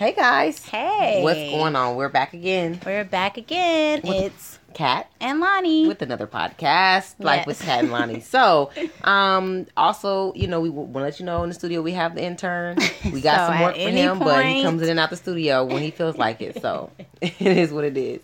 [0.00, 0.64] Hey guys.
[0.64, 1.20] Hey.
[1.22, 1.94] What's going on?
[1.94, 2.80] We're back again.
[2.86, 4.00] We're back again.
[4.02, 5.86] With- it's Kat and Lonnie.
[5.86, 8.20] with another podcast, Life with Kat and Lonnie.
[8.20, 8.70] So,
[9.04, 12.14] um, also, you know, we want to let you know in the studio we have
[12.14, 12.78] the intern.
[13.12, 15.66] We got So some work for him, but he comes in and out the studio
[15.66, 16.62] when he feels like it.
[16.62, 16.90] So,
[17.20, 18.22] it is what it is.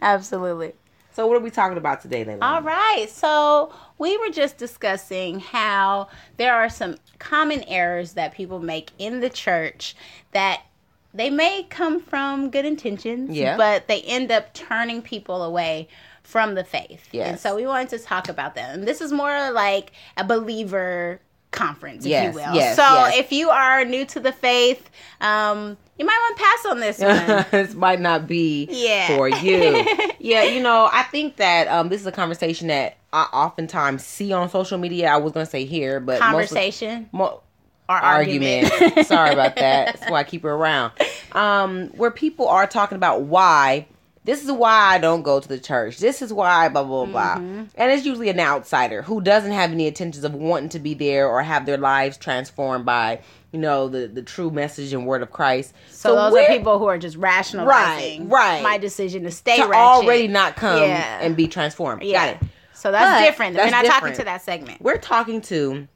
[0.00, 0.74] Absolutely.
[1.12, 2.38] So, what are we talking about today, Leila?
[2.40, 3.06] All right.
[3.10, 6.06] So we were just discussing how
[6.36, 9.96] there are some common errors that people make in the church
[10.30, 10.60] that
[11.16, 13.56] they may come from good intentions, Yeah.
[13.56, 15.88] but they end up turning people away
[16.22, 17.08] from the faith.
[17.12, 17.28] Yes.
[17.28, 18.84] And so we wanted to talk about them.
[18.84, 21.20] This is more like a believer
[21.52, 22.54] conference, if Yes, you will.
[22.54, 23.16] yes, so yes.
[23.18, 24.90] if you are new to the faith,
[25.20, 27.46] um, you might want to pass on this one.
[27.66, 29.06] this might not be Yeah.
[29.16, 29.84] for you.
[30.18, 34.32] yeah, you know, I think that um, this is a conversation that I oftentimes see
[34.32, 35.08] on social media.
[35.08, 37.40] I was going to say here, but mostly- Conversation mo-
[37.88, 38.70] or argument.
[38.72, 39.06] argument.
[39.08, 39.86] Sorry about that.
[40.00, 40.92] That's why I keep her around.
[41.32, 43.86] Um, where people are talking about why
[44.24, 45.98] this is why I don't go to the church.
[45.98, 47.36] This is why blah blah blah.
[47.36, 47.64] Mm-hmm.
[47.76, 51.28] And it's usually an outsider who doesn't have any intentions of wanting to be there
[51.28, 53.20] or have their lives transformed by
[53.52, 55.72] you know the the true message and word of Christ.
[55.90, 58.62] So, those we're- people who are just rationalizing Right, right.
[58.64, 61.18] my decision to stay to already not come Yeah.
[61.20, 62.02] and be transformed.
[62.02, 62.32] yeah.
[62.34, 62.48] Got it.
[62.74, 63.54] So that's But different.
[63.56, 64.80] that's We're not talking to that segment.
[64.82, 65.86] We're talking to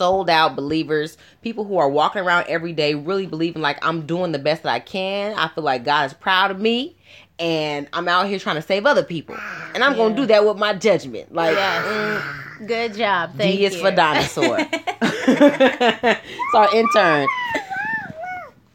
[0.00, 4.32] sold out believers, people who are walking around every day really believing like I'm doing
[4.32, 5.34] the best that I can.
[5.36, 6.96] I feel like God is proud of me
[7.38, 9.36] and I'm out here trying to save other people.
[9.74, 11.34] And I'm going to do that with my judgment.
[11.34, 11.84] Like Yes.
[11.86, 13.32] mm, Good job.
[13.36, 13.80] Thank D is you.
[13.80, 14.56] for dinosaur.
[15.02, 17.28] it's our intern.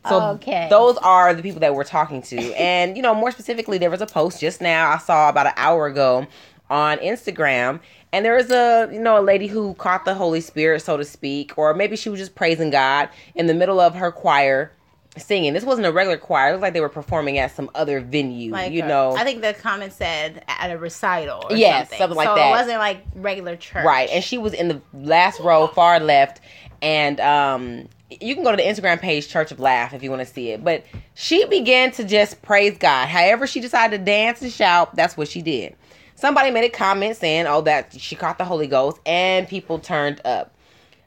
[0.07, 0.67] So Okay.
[0.69, 2.37] those are the people that we're talking to.
[2.53, 5.53] And, you know, more specifically, there was a post just now I saw about an
[5.57, 6.27] hour ago
[6.69, 7.79] on Instagram.
[8.16, 11.03] And there was a, you know, a lady who caught the Holy Spirit, so to
[11.03, 14.71] speak, or maybe she was just praising God in the middle of her choir
[15.17, 15.52] singing.
[15.52, 16.47] This wasn't a regular choir.
[16.47, 19.16] It looked like they were performing at some other venue, Like you uh, know.
[19.17, 21.43] I think the comment said at a recital.
[21.49, 22.47] Or Yes, something, something like so that.
[22.47, 23.83] it wasn't like regular church.
[23.83, 26.39] Right, and she was in the last row, far left,
[26.82, 30.26] and um, you can go to the Instagram page Church of Laugh if you want
[30.26, 30.64] to see it.
[30.64, 33.09] But she began to just praise God.
[33.09, 34.95] However, she decided to dance and shout.
[34.95, 35.76] That's what she did.
[36.15, 40.21] Somebody made a comment saying, "Oh, that she caught the Holy Ghost," and people turned
[40.26, 40.53] up.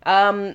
[0.05, 0.55] Um,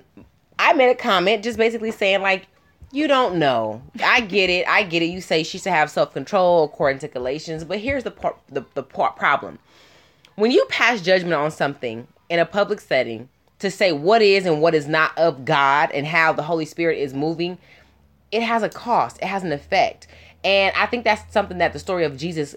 [0.60, 2.48] I made a comment just basically saying like.
[2.96, 3.82] You don't know.
[4.04, 4.68] I get it.
[4.68, 5.08] I get it.
[5.08, 8.64] You say she should have self control according to Galatians, but here's the part, the
[8.76, 9.58] the part problem
[10.36, 14.62] when you pass judgment on something in a public setting to say what is and
[14.62, 17.58] what is not of God and how the Holy Spirit is moving,
[18.32, 19.18] it has a cost.
[19.22, 20.08] It has an effect.
[20.44, 22.56] And I think that's something that the story of Jesus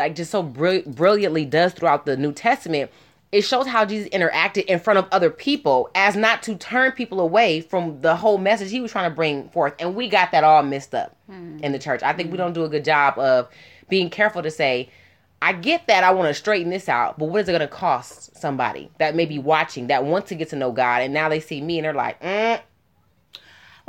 [0.00, 2.90] like just so brill- brilliantly does throughout the New Testament.
[3.32, 7.20] It shows how Jesus interacted in front of other people as not to turn people
[7.20, 9.74] away from the whole message he was trying to bring forth.
[9.78, 11.16] And we got that all messed up
[11.62, 12.02] in the church.
[12.02, 13.48] I think we don't do a good job of
[13.88, 14.90] being careful to say,
[15.42, 17.68] I get that I want to straighten this out, but what is it going to
[17.68, 21.28] cost somebody that may be watching that wants to get to know God and now
[21.28, 22.60] they see me and they're like, mm,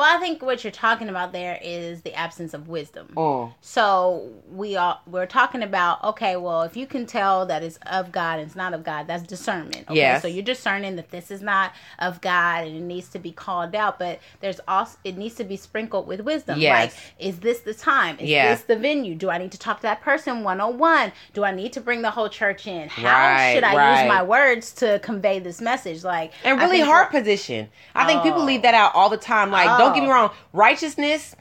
[0.01, 3.09] Well, I think what you're talking about there is the absence of wisdom.
[3.15, 3.53] mm.
[3.61, 8.11] So we are we're talking about okay, well, if you can tell that it's of
[8.11, 9.85] God and it's not of God, that's discernment.
[9.87, 10.23] Okay, Yes.
[10.23, 13.75] so you're discerning that this is not of God and it needs to be called
[13.75, 16.57] out, but there's also it needs to be sprinkled with wisdom.
[16.59, 16.95] Yes.
[16.95, 18.17] Like, is this the time?
[18.19, 19.13] Is this the venue?
[19.13, 21.11] Do I need to talk to that person one on one?
[21.35, 22.89] Do I need to bring the whole church in?
[22.89, 23.03] How
[23.35, 24.01] Right, should I right.
[24.01, 26.03] use my words to convey this message?
[26.03, 27.69] Like and really heart position.
[27.93, 28.45] I think people Oh.
[28.45, 29.51] leave that out all the time.
[29.51, 31.35] Like, don't get me wrong, righteousness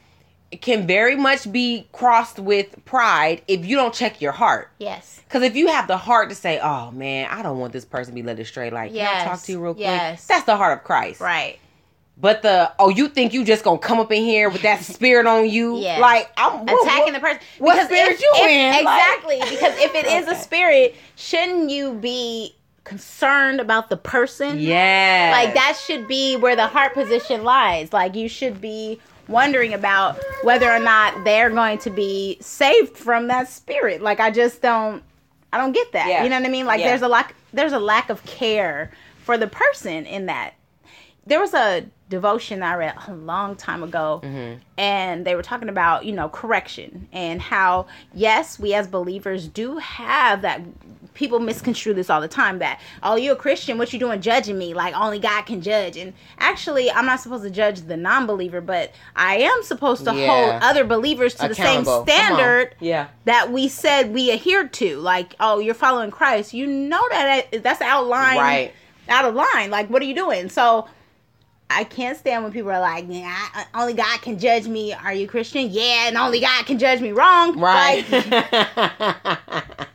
[0.61, 4.69] can very much be crossed with pride if you don't check your heart.
[4.79, 5.21] Yes.
[5.25, 8.13] Because if you have the heart to say, "Oh man, I don't want this person
[8.13, 9.83] to be led astray," like, can I talk to you real quick?
[9.85, 10.25] yes.
[10.27, 11.21] That's the heart of Christ.
[11.21, 11.57] Right.
[12.17, 15.25] But the oh, you think you just gonna come up in here with that spirit
[15.25, 15.77] on you?
[15.77, 15.99] Yeah.
[15.99, 17.39] Like I'm what- attacking what- the person.
[17.59, 18.85] what spirit if- you if- in?
[18.85, 19.39] Like- Exactly.
[19.55, 24.59] because if it is a spirit, shouldn't you be concerned about the person?
[24.59, 25.31] Yeah.
[25.33, 27.93] Like that should be where the heart position lies.
[27.93, 33.27] Like you should be wondering about whether or not they're going to be saved from
[33.27, 34.01] that spirit.
[34.01, 35.03] Like I just don't
[35.53, 36.07] I don't get that.
[36.07, 36.23] Yeah.
[36.23, 36.65] You know what I mean?
[36.65, 36.87] Like Yeah.
[36.89, 38.91] there's a lack there's a lack of care
[39.23, 40.53] for the person in that.
[41.27, 44.59] There was a devotion I read a long time ago Mm-hmm.
[44.77, 49.77] and they were talking about, you know, correction and how yes, we as believers do
[49.77, 50.61] have that
[51.13, 54.57] people misconstrue this all the time that oh you're a christian what you doing judging
[54.57, 58.61] me like only god can judge and actually i'm not supposed to judge the non-believer
[58.61, 60.27] but i am supposed to Yeah.
[60.27, 61.91] hold other believers to the same Accountable.
[61.91, 62.07] Come on.
[62.07, 63.07] standard Yeah.
[63.25, 67.81] that we said we adhere to like oh you're following christ you know that that's
[67.81, 68.73] outline Right.
[69.09, 70.87] out of line like what are you doing so
[71.73, 75.13] I can't stand when people are like, "Yeah, uh, only God can judge me." Are
[75.13, 75.69] you Christian?
[75.71, 77.13] Yeah, and only God can judge me.
[77.13, 77.57] Wrong.
[77.57, 78.03] right.
[78.11, 79.87] Like,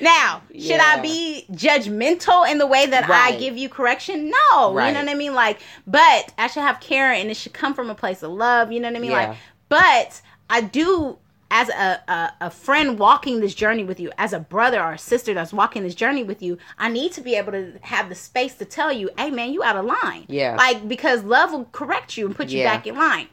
[0.00, 4.30] now, should I be judgmental in the way that I give you correction?
[4.30, 4.70] No.
[4.70, 5.34] You know what I mean?
[5.34, 8.72] Like, but I should have care and it should come from a place of love.
[8.72, 9.10] You know what I mean?
[9.10, 9.28] Yeah.
[9.28, 9.38] Like,
[9.68, 11.18] but I do
[11.52, 14.98] as a, a a friend walking this journey with you, as a brother or a
[14.98, 18.14] sister that's walking this journey with you, I need to be able to have the
[18.14, 20.54] space to tell you, "Hey, man, you out of line." Yeah.
[20.56, 22.72] Like because love will correct you and put you Yeah.
[22.72, 23.28] back in line.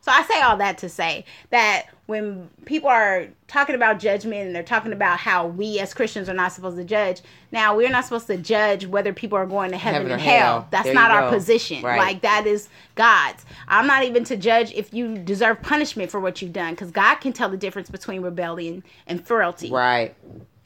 [0.00, 4.54] So I say all that to say that when people are talking about judgment and
[4.56, 7.20] they're talking about how we as Christians are not supposed to judge,
[7.52, 10.38] now we're not supposed to judge whether people are going to heaven, Heaven or hell.
[10.40, 10.68] hell.
[10.70, 11.36] That's There not our go.
[11.36, 11.82] position.
[11.82, 11.98] Right.
[11.98, 13.44] Like that is God's.
[13.68, 17.16] I'm not even to judge if you deserve punishment for what you've done because God
[17.16, 19.70] can tell the difference between rebellion and frailty.
[19.70, 20.14] right.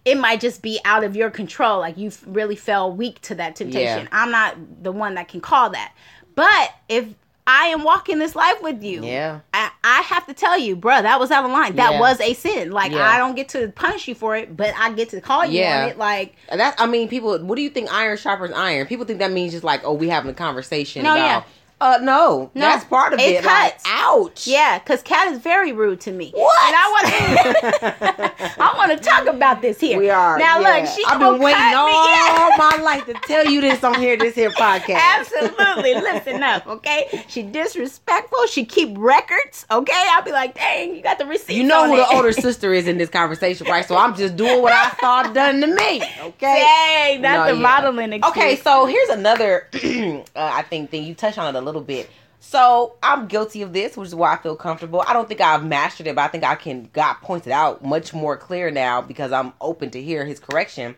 [0.05, 1.81] It might just be out of your control.
[1.81, 4.03] Like you really fell weak to that temptation.
[4.03, 4.09] Yeah.
[4.13, 5.93] I'm not the one that can call that.
[6.37, 7.07] But if
[7.47, 9.41] I am walking this life with you, Yeah.
[9.53, 11.77] I, I have to tell you, bro, that was out of line.
[11.77, 12.01] That Yeah.
[12.01, 12.71] was a sin.
[12.71, 13.09] Like Yeah.
[13.09, 15.83] I don't get to punish you for it, but I get to call you Yeah.
[15.85, 15.99] on it.
[15.99, 16.75] Like that.
[16.79, 17.39] I mean, people.
[17.39, 17.93] What do you think?
[17.93, 18.87] Iron sharpens iron.
[18.87, 21.03] People think that means just like, oh, we having a conversation.
[21.03, 21.43] No, about, yeah.
[21.83, 23.45] Uh, no, No, that's part of it it.
[23.45, 23.85] Like, cuts.
[23.89, 24.47] ouch.
[24.47, 26.31] yeah, because Kat is very rude to me.
[26.33, 26.57] What?
[26.67, 29.99] And I want to, I want to talk about this here.
[29.99, 30.39] We are.
[30.39, 30.61] now.
[30.61, 30.77] yeah.
[30.79, 31.89] Look, she I've been waiting all.
[32.09, 32.51] Yeah.
[32.59, 35.01] my life to tell you this on here, this here podcast.
[35.01, 35.95] Absolutely.
[35.95, 37.25] Listen up, okay?
[37.29, 38.47] She disrespectful.
[38.47, 40.07] She keep records, okay?
[40.11, 41.57] I'll be like, dang, you got the receipt.
[41.57, 41.97] You know who it.
[41.97, 43.85] the older sister is in this conversation, right?
[43.85, 46.03] So I'm just doing what I saw done to me.
[46.21, 46.37] Okay.
[46.41, 47.69] Dang, that's No, the yeah.
[47.69, 48.31] modeling excuse.
[48.37, 51.03] Okay, so here's another, uh, I think, thing.
[51.05, 52.11] You touched on it a little bit.
[52.45, 55.05] So I'm guilty of this, which is why I feel comfortable.
[55.07, 58.13] I don't think I've mastered it, but I think I can got pointed out much
[58.13, 60.97] more clear now because I'm open to hear his correction.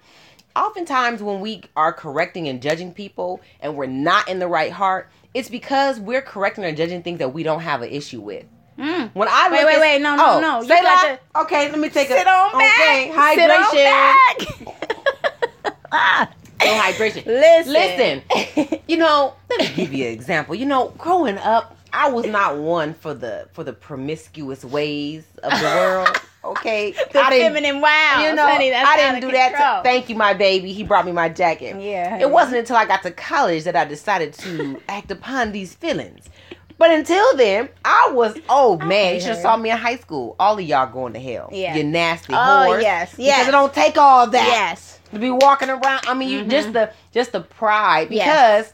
[0.56, 5.10] Oftentimes, when we are correcting and judging people and we're not in the right heart,
[5.34, 8.46] it's because we're correcting or judging things that we don't have an issue with.
[8.78, 9.14] Mm.
[9.14, 10.62] When I Wait, wait, wait, no, no, oh, no.
[10.62, 11.18] You Say that.
[11.36, 13.34] Okay, let me take a Sit on okay, back.
[13.34, 13.74] Sit on
[14.74, 15.74] back.
[15.92, 16.30] Ah.
[16.64, 17.26] No hydration.
[17.26, 17.72] Listen.
[17.72, 18.80] Listen.
[18.86, 20.54] You know, let me give you an example.
[20.54, 25.50] You know, growing up, I was not one for the for the promiscuous ways of
[25.58, 26.20] the world.
[26.44, 27.54] Okay, the I didn't.
[27.54, 28.22] feminine wow.
[28.22, 29.78] You know, honey, I didn't do that.
[29.78, 30.74] To, thank you, my baby.
[30.74, 31.80] He brought me my jacket.
[31.80, 32.18] Yeah.
[32.18, 36.28] It wasn't until I got to college that I decided to act upon these feelings.
[36.84, 40.36] But until then, I was oh man, you should have saw me in high school.
[40.38, 41.48] All of y'all going to hell.
[41.50, 41.74] Yeah.
[41.74, 42.82] You nasty Oh, whores.
[42.82, 43.38] yes, yes.
[43.38, 45.00] Because it don't take all that Yes.
[45.10, 46.02] to be walking around.
[46.06, 46.50] I mean, you mm-hmm.
[46.50, 48.72] just the just the pride because Yes.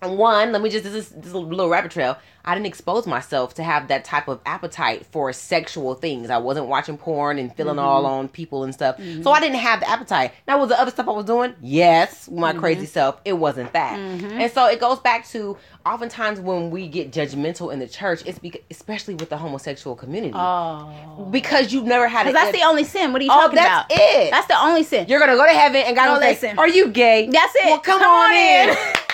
[0.00, 0.52] One.
[0.52, 2.16] Let me just this is this is a little rabbit trail.
[2.44, 6.30] I didn't expose myself to have that type of appetite for sexual things.
[6.30, 7.84] I wasn't watching porn and feeling mm-hmm.
[7.84, 8.96] all on people and stuff.
[8.96, 9.22] Mm-hmm.
[9.22, 10.32] So I didn't have the appetite.
[10.46, 11.54] Now was the other stuff I was doing?
[11.60, 12.86] Yes, my crazy mm-hmm.
[12.86, 13.20] self.
[13.26, 13.98] It wasn't that.
[13.98, 18.38] And so it goes back to oftentimes when we get judgmental in the church, it's
[18.38, 20.34] because especially with the homosexual community.
[20.34, 21.28] Oh.
[21.30, 22.32] because you've never had it.
[22.32, 23.12] that's the only sin.
[23.12, 23.88] What are you Oh, talking that's about?
[23.90, 24.30] That's it.
[24.30, 25.06] That's the only sin.
[25.08, 27.66] You're gonna go to heaven and God No, will say, "Are you gay?" That's it.
[27.66, 28.68] Well, come, Come on, on in.
[28.70, 28.76] in.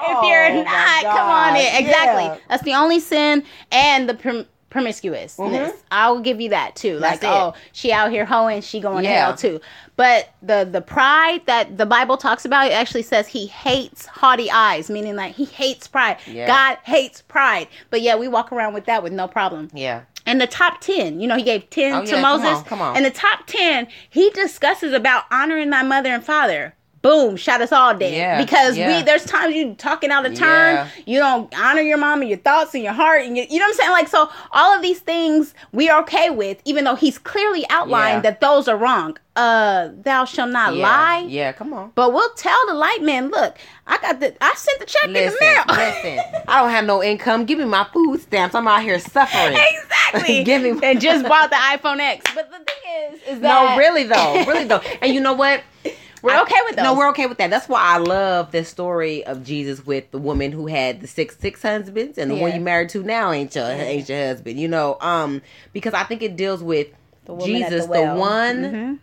[0.00, 1.62] if Oh, you're my not, come on in.
[1.72, 1.80] God.
[1.80, 2.24] Exactly.
[2.24, 2.36] Yeah.
[2.48, 5.72] That's the only sin and the prom- promiscuousness.
[5.72, 5.76] Mhm.
[5.90, 6.98] I'll give you that too.
[6.98, 7.34] That's like, it.
[7.34, 9.26] oh, she out here hoeing, she going to Yeah.
[9.26, 9.60] hell too.
[9.96, 14.50] But the the pride that the Bible talks about, it actually says he hates haughty
[14.50, 16.16] eyes, meaning like he hates pride.
[16.26, 16.46] Yeah.
[16.46, 17.68] God hates pride.
[17.90, 19.68] But yeah, we walk around with that with no problem.
[19.74, 20.00] Yeah.
[20.24, 22.58] And the top 10, you know, he gave 10 Oh, to yeah, come Moses.
[22.58, 22.96] on, come on.
[22.96, 26.74] In the top 10, he discusses about honoring thy mother and father.
[27.02, 28.14] Boom, shot us all dead.
[28.14, 28.98] Yeah, because yeah.
[28.98, 30.88] we there's times you talking out of turn, Yeah.
[31.04, 33.64] you don't honor your mom and your thoughts and your heart and you, you know
[33.64, 33.90] what I'm saying?
[33.90, 38.22] Like so all of these things we are okay with, even though he's clearly outlined
[38.22, 39.16] that those are wrong.
[39.34, 41.24] Uh thou shalt not lie.
[41.28, 41.90] Yeah, come on.
[41.94, 43.56] But we'll tell the light man, look,
[43.86, 45.76] I got the I sent the check Listen, in the mail.
[46.14, 46.42] listen.
[46.48, 47.46] I don't have no income.
[47.46, 48.54] Give me my food stamps.
[48.54, 49.56] I'm out here suffering.
[49.58, 50.44] exactly.
[50.44, 52.30] Give me and just bought the iPhone X.
[52.34, 54.82] But the thing is, is that No, really though, really though.
[55.00, 55.62] And you know what?
[56.22, 56.84] We're I- okay with those.
[56.84, 57.50] No, we're okay with that.
[57.50, 61.36] That's why I love the story of Jesus with the woman who had the six
[61.38, 64.58] six husbands and the one you married to now ain't your ain't your husband.
[64.60, 66.88] You know, um, because I think it deals with
[67.24, 68.16] The Jesus, the the, well.
[68.18, 68.98] one Mhm.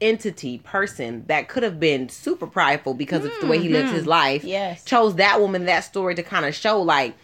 [0.00, 4.06] entity person that could have been super prideful because of the way he lived his
[4.06, 4.40] life.
[4.40, 4.48] Mm-hmm.
[4.48, 4.84] Yes.
[4.84, 7.14] chose that woman that story to kind of show like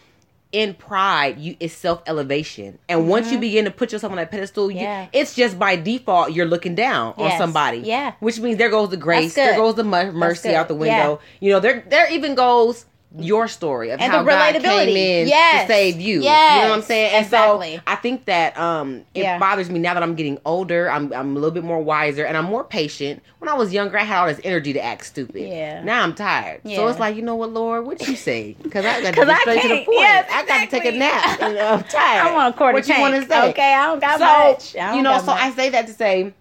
[0.53, 4.31] in pride you it's self elevation and once you begin to put yourself on that
[4.31, 4.83] pedestal you, Mm-hmm.
[4.83, 5.07] Yeah.
[5.11, 7.79] it's just by default you're looking down on somebody.
[7.79, 8.13] Yeah.
[8.19, 11.19] which means there goes the grace there goes the mercy out the window.
[11.41, 12.85] You know there there even goes
[13.19, 14.63] your story of And how the God relatability.
[14.85, 15.61] came in Yes.
[15.63, 16.15] to save you.
[16.19, 17.13] You know what I'm saying?
[17.15, 17.75] And Exactly.
[17.77, 19.39] so I think that um it Yeah.
[19.39, 20.89] bothers me now that I'm getting older.
[20.89, 23.23] I'm I'm a little bit more wiser and I'm more patient.
[23.39, 25.41] When I was younger, I had all this energy to act stupid.
[25.47, 25.83] Yeah.
[25.83, 26.61] Now I'm tired.
[26.63, 26.77] Yeah.
[26.77, 28.55] So it's like, you know what, Lord, what you say?
[28.61, 29.87] Because I got to get straight to the point.
[29.99, 31.39] Yes, I got to take a nap.
[31.57, 32.27] Know, I'm tired.
[32.27, 33.49] I want a quarter What you want to say?
[33.51, 34.73] Okay, I don't got so, much.
[34.73, 35.41] Don't you know, so much.
[35.41, 36.33] I say that to say,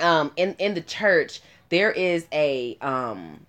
[0.00, 3.40] um, in in the church there is a um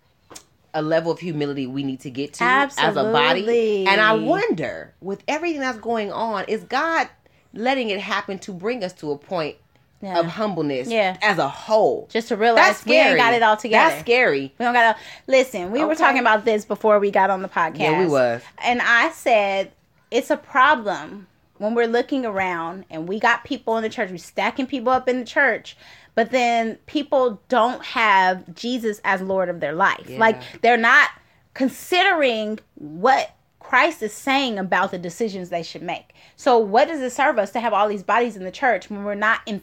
[0.73, 4.93] a level of humility we need to get to as a body, and I wonder
[5.01, 7.09] with everything that's going on, is God
[7.53, 9.55] letting it happen to bring us to a point
[10.01, 10.19] Yeah.
[10.19, 11.17] of humbleness, Yeah.
[11.21, 12.07] as a whole?
[12.11, 13.17] just to realize That's we ain't scary.
[13.19, 13.89] got it all together.
[13.89, 14.53] That's scary.
[14.57, 15.71] We don't got to listen.
[15.71, 17.79] We were talking about this before we got on the podcast.
[17.79, 18.41] Yeah, we was.
[18.59, 19.71] and I said
[20.11, 24.17] it's a problem when we're looking around and we got people in the church, we
[24.17, 25.75] stacking people up in the church,
[26.19, 30.05] but then people don't have Jesus as Lord of their life.
[30.09, 30.19] Yeah.
[30.19, 31.11] Like they're not
[31.53, 36.13] considering what Christ is saying about the decisions they should make.
[36.35, 39.05] So what does it serve us to have all these bodies in the church when
[39.05, 39.61] we're not in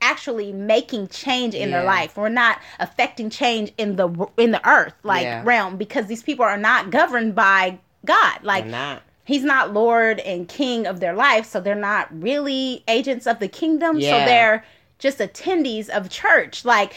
[0.00, 2.16] actually making change in their life.
[2.16, 4.08] We're not affecting change in the
[4.38, 5.42] in the earth like Yeah.
[5.44, 8.42] realm because these people are not governed by God.
[8.42, 9.02] Like not.
[9.24, 13.46] he's not lord and king of their life so they're not really agents of the
[13.48, 14.64] kingdom so they're
[15.02, 16.94] just attendees of church like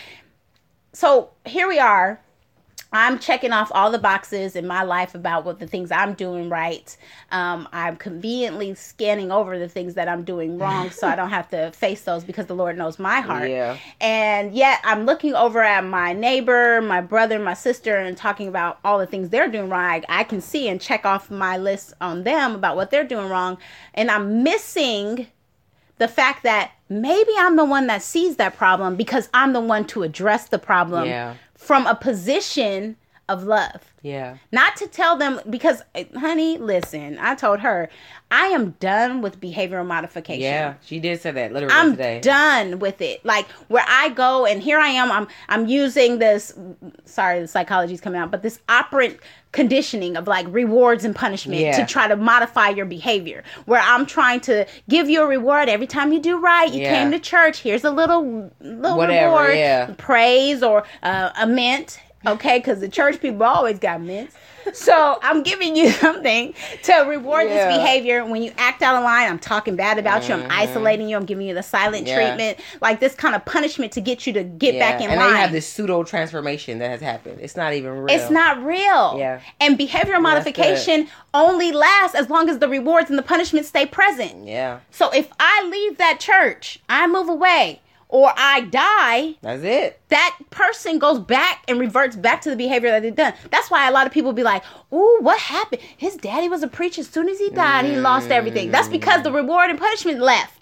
[0.94, 2.22] so here we are
[2.94, 6.48] i'm checking off all the boxes in my life about what the things i'm doing
[6.48, 6.96] right
[7.32, 11.50] um, i'm conveniently scanning over the things that i'm doing wrong so i don't have
[11.50, 13.76] to face those because the lord knows my heart Yeah.
[14.00, 18.78] and yet I'm looking over at my neighbor, my brother, my sister, and talking about
[18.86, 19.82] all the things they're doing wrong.
[19.82, 23.30] I, I can see and check off my list on them about what they're doing
[23.30, 23.58] wrong.
[23.96, 25.26] And I'm missing
[25.98, 29.86] the fact that maybe I'm the one that sees that problem because I'm the one
[29.88, 31.36] to address the problem Yeah.
[31.56, 33.82] from a position of love.
[34.04, 34.38] Yeah.
[34.52, 37.90] Not to tell them because, eh, honey, listen, I told her
[38.30, 40.44] I am done with behavioral modification.
[40.44, 40.76] Yeah.
[40.86, 42.20] She did say that literally I'm today.
[42.22, 43.26] done with it.
[43.26, 45.12] Like where I go and here I am.
[45.12, 46.54] I'm I'm using this.
[47.06, 49.18] Sorry, the psychology's coming out, but this operant
[49.56, 51.78] conditioning of like rewards and punishment Yeah.
[51.78, 53.42] to try to modify your behavior.
[53.66, 56.72] Where I'm trying to give you a reward every time you do right.
[56.72, 56.94] You Yeah.
[56.94, 57.60] came to church.
[57.62, 59.90] Here's a little little Whatever, reward, yeah.
[59.98, 62.00] praise or uh, a mint.
[62.28, 64.36] Okay, because the church people always got mints.
[64.74, 67.68] So I'm giving you something to reward Yeah.
[67.68, 68.26] this behavior.
[68.26, 70.34] When you act out of line, I'm talking bad about you.
[70.34, 71.16] I'm isolating you.
[71.16, 72.18] I'm giving you the silent Mm-hmm.
[72.20, 72.28] Yeah.
[72.30, 75.30] treatment, like this kind of punishment to get you to get back in and line.
[75.30, 77.40] then you have this pseudo transformation that has happened.
[77.42, 78.16] It's not even real.
[78.20, 79.18] It's not real.
[79.20, 79.40] Yeah.
[79.60, 84.48] And behavioral modification only lasts as long as the rewards and the punishment stay present.
[84.48, 84.80] Yeah.
[84.90, 87.82] So if I leave that church, I move away,
[88.16, 90.00] or I die, That's it.
[90.08, 93.34] that person goes back and reverts back to the behavior that they've done.
[93.52, 95.82] That's why a lot of people be like, "Ooh, what happened?
[95.98, 97.02] His daddy was a preacher.
[97.02, 100.55] As soon as he died, he lost everything." That's because the reward and punishment left.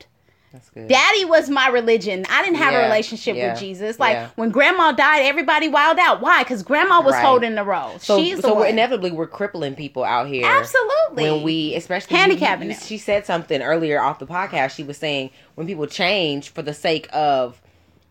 [0.54, 0.88] That's good.
[0.88, 2.26] Daddy was my religion.
[2.30, 4.00] I didn't have a relationship yeah, with Jesus.
[4.00, 4.30] Like yeah.
[4.36, 6.22] when grandma died, everybody wilded out.
[6.22, 6.44] Why?
[6.44, 7.26] Because grandma was Right.
[7.26, 7.98] holding the role.
[7.98, 10.46] so She's so we're inevitably we're crippling people out here.
[10.46, 11.24] Absolutely.
[11.32, 14.76] When we especially Handicapping you- you- she said something earlier off the podcast.
[14.76, 17.60] She was saying when people change for the sake of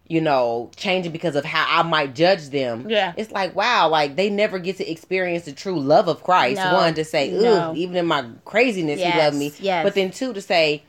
[0.09, 2.87] you know, changing because of how I might judge them.
[2.91, 3.15] Yeah.
[3.17, 6.57] It's like, wow, like they never get to experience the true love of Christ.
[6.57, 6.75] No.
[6.75, 7.73] One, to say, No.
[7.75, 9.53] even in my craziness, Yes, he loved me.
[9.61, 9.85] yes.
[9.85, 10.83] But then two, to say,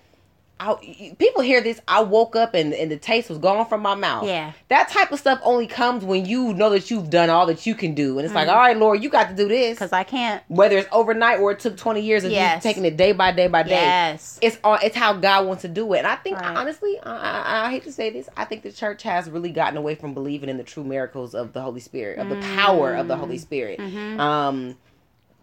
[0.59, 1.81] I, people hear this.
[1.87, 4.25] I woke up and, and the taste was gone from my mouth.
[4.27, 4.53] Yeah.
[4.69, 7.75] that type of stuff only comes when you know that you've done all that you
[7.75, 9.75] can do, and it's like, all right, Lord, you got to do this.
[9.77, 10.41] Because I can't.
[10.47, 12.63] Whether it's overnight or it took twenty years of Yes.
[12.63, 14.39] you taking it day by day by day, Yes.
[14.41, 14.79] it's on.
[14.83, 16.55] It's how God wants to do it, and I think Right.
[16.55, 19.75] honestly, I, I, I hate to say this, I think the church has really gotten
[19.77, 23.07] away from believing in the true miracles of the Holy Spirit, of the power of
[23.09, 23.79] the Holy Spirit.
[23.79, 24.77] Um,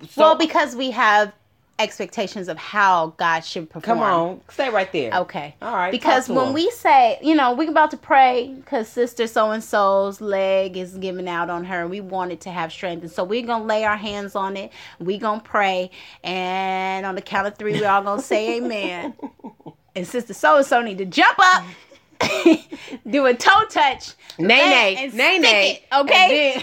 [0.02, 0.16] so Mm.
[0.16, 1.32] well, because we have
[1.80, 3.98] expectations of how God should perform.
[3.98, 5.12] come on, stay right there.
[5.12, 5.54] Okay.
[5.62, 6.52] All right, Because when him.
[6.52, 10.94] we say, you know, we're about to pray because sister so and so's leg is
[10.98, 13.84] giving out on her, and we wanted to have strength, and so we're gonna lay
[13.84, 14.70] our hands on it.
[14.98, 15.90] We gonna pray,
[16.22, 19.14] and on the count of three, we all gonna say Amen.
[19.96, 21.64] And sister so and so need to jump up,
[23.10, 25.84] do a toe touch, Nay, nay, nay, nay.
[25.92, 26.62] okay?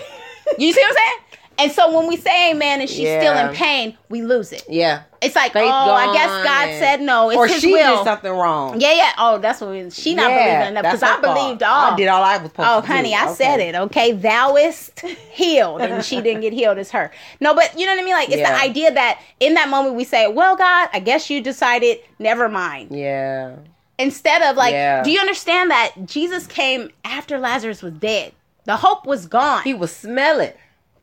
[0.58, 1.18] You see what I'm saying?
[1.60, 4.64] And so when we say Amen and she's still in pain, we lose it.
[4.70, 7.30] yeah, It's like, Faith oh, I guess God said no.
[7.32, 7.98] It's or His she will.
[7.98, 8.80] did something wrong.
[8.80, 9.12] Yeah, yeah.
[9.18, 11.94] Oh, that's what we, she not believing enough because I believed all.
[11.94, 12.94] I did all I was supposed Oh, to do.
[12.94, 13.34] honey, I Okay.
[13.34, 13.74] said it.
[13.76, 15.00] Okay, thouest
[15.32, 16.78] healed, and she didn't get healed.
[16.78, 17.12] It's her.
[17.40, 18.14] No, but you know what I mean.
[18.14, 18.52] Like it's Yeah.
[18.56, 22.00] the idea that in that moment we say, "Well, God, I guess you decided.
[22.20, 23.54] Never mind." Yeah,
[24.00, 25.02] Instead of like, Yeah.
[25.02, 28.32] do you understand that Jesus came after Lazarus was dead?
[28.66, 29.64] The hope was gone.
[29.64, 30.52] he was smelling.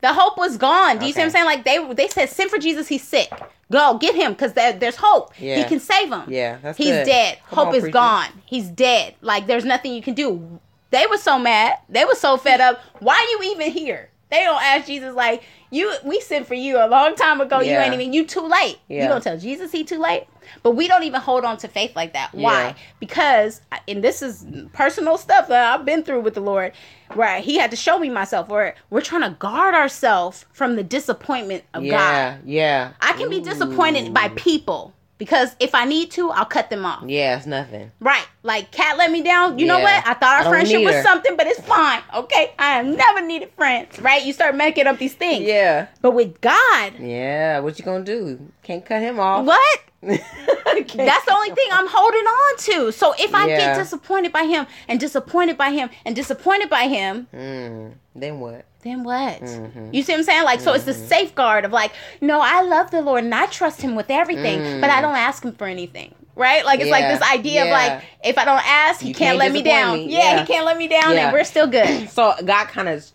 [0.05, 0.99] The hope was gone.
[0.99, 1.45] Do you see what I'm saying?
[1.45, 2.87] Like they they said, send for Jesus.
[2.87, 3.31] He's sick.
[3.71, 5.33] Go get him because there, there's hope.
[5.33, 6.25] He can save him.
[6.27, 7.05] Yeah, that's He's good.
[7.07, 7.39] dead.
[7.49, 7.93] Come hope on, is preacher.
[7.93, 8.29] gone.
[8.45, 9.15] He's dead.
[9.21, 10.59] Like there's nothing you can do.
[10.91, 11.79] They were so mad.
[11.89, 12.81] They were so fed up.
[12.99, 14.11] Why are you even here?
[14.31, 15.93] They don't ask Jesus like you.
[16.03, 17.59] We sent for you a long time ago.
[17.59, 18.11] You ain't even.
[18.11, 18.79] You too late.
[18.87, 19.07] You Yeah.
[19.07, 20.23] gonna tell Jesus he too late?
[20.63, 22.33] But we don't even hold on to faith like that.
[22.33, 22.67] Why?
[22.67, 22.73] Yeah.
[22.99, 26.73] Because and this is personal stuff that I've been through with the Lord,
[27.13, 28.49] where He had to show me myself.
[28.49, 31.89] Where we're trying to guard ourselves from the disappointment of God.
[31.89, 32.91] Yeah, yeah.
[33.01, 37.03] I can be disappointed by people because if I need to, I'll cut them off.
[37.07, 37.91] Yeah, it's nothing.
[37.99, 38.25] Right.
[38.43, 39.57] Like Kat let me down.
[39.59, 40.05] You know what?
[40.05, 42.01] I thought our don't friendship was something, but it's fine.
[42.13, 42.53] Okay.
[42.59, 43.99] I have never needed friends.
[43.99, 44.23] Right?
[44.23, 45.45] You start making up these things.
[45.45, 45.87] Yeah.
[46.01, 48.39] But with God, Yeah, what you gonna do?
[48.65, 49.45] Can't cut him off.
[49.45, 49.79] what?
[50.01, 52.91] That's the only thing I'm holding on to.
[52.91, 53.57] So if I Yeah.
[53.57, 58.65] get disappointed by him and disappointed by him and disappointed by him, Mm, then what?
[58.81, 59.41] then what?
[59.41, 59.93] Mhm.
[59.93, 60.43] You see what I'm saying?
[60.43, 61.91] Like, so it's the safeguard of like,
[62.21, 65.43] no, I love the Lord and I trust Him with everything, but I don't ask
[65.43, 66.13] Him for anything.
[66.35, 66.65] Right?
[66.65, 67.19] Like, it's like Mm.
[67.19, 69.93] This idea of like, if I don't ask, He can't, can't let me down.
[69.97, 70.07] me.
[70.09, 70.39] Yeah, Yeah.
[70.41, 71.25] He can't let me down, Yeah.
[71.27, 72.09] and we're still good.
[72.17, 73.05] So God kind of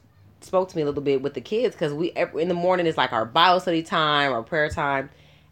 [0.40, 2.96] spoke to me a little bit with the kids because we in the morning is
[2.96, 5.10] like our Bible study time, our prayer time.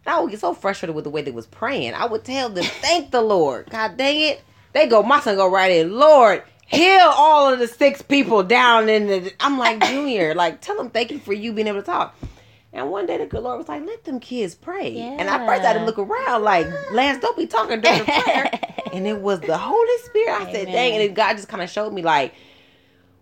[0.09, 1.93] And I would get so frustrated with the way they was praying.
[1.93, 4.43] I would tell them, "Thank the Lord." God dang it!
[4.73, 6.45] They go, my son go right in, Lord.
[6.67, 9.33] Heal all of the six people down in the.
[9.39, 12.17] I'm like Junior, like tell them thank you for you being able to talk.
[12.73, 14.89] And one day the good Lord was like, let them kids pray.
[14.93, 15.17] Yeah.
[15.19, 18.59] And I first had to look around like, Lance, don't be talking during the prayer.
[18.95, 20.41] and it was the Holy Spirit.
[20.41, 20.93] I said, dang.
[20.95, 22.33] And then God just kind of showed me like,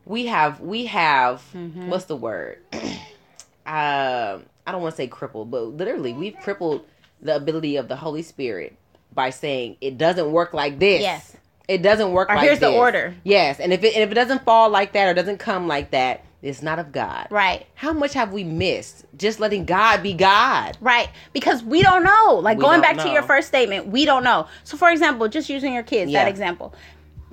[0.05, 1.89] we have, we have, Mhm.
[1.89, 2.59] what's the word?
[3.67, 6.85] um, I don't want to say crippled, but literally we've crippled
[7.21, 8.77] the ability of the Holy Spirit
[9.15, 11.01] by saying it doesn't work like this.
[11.01, 11.37] Yes.
[11.69, 12.43] It doesn't work like this.
[12.43, 13.15] Or like here's the order.
[13.25, 13.59] Yes.
[13.61, 16.25] And if it, and if it doesn't fall like that or doesn't come like that,
[16.43, 17.27] it's not of God.
[17.31, 17.67] Right.
[17.75, 20.77] How much have we missed just letting God be God?
[20.81, 21.09] Right.
[21.33, 22.39] Because we don't know.
[22.41, 24.47] Like We going back to your first statement, we don't know.
[24.63, 26.25] So for example, just using your kids, Yeah.
[26.25, 26.73] that example.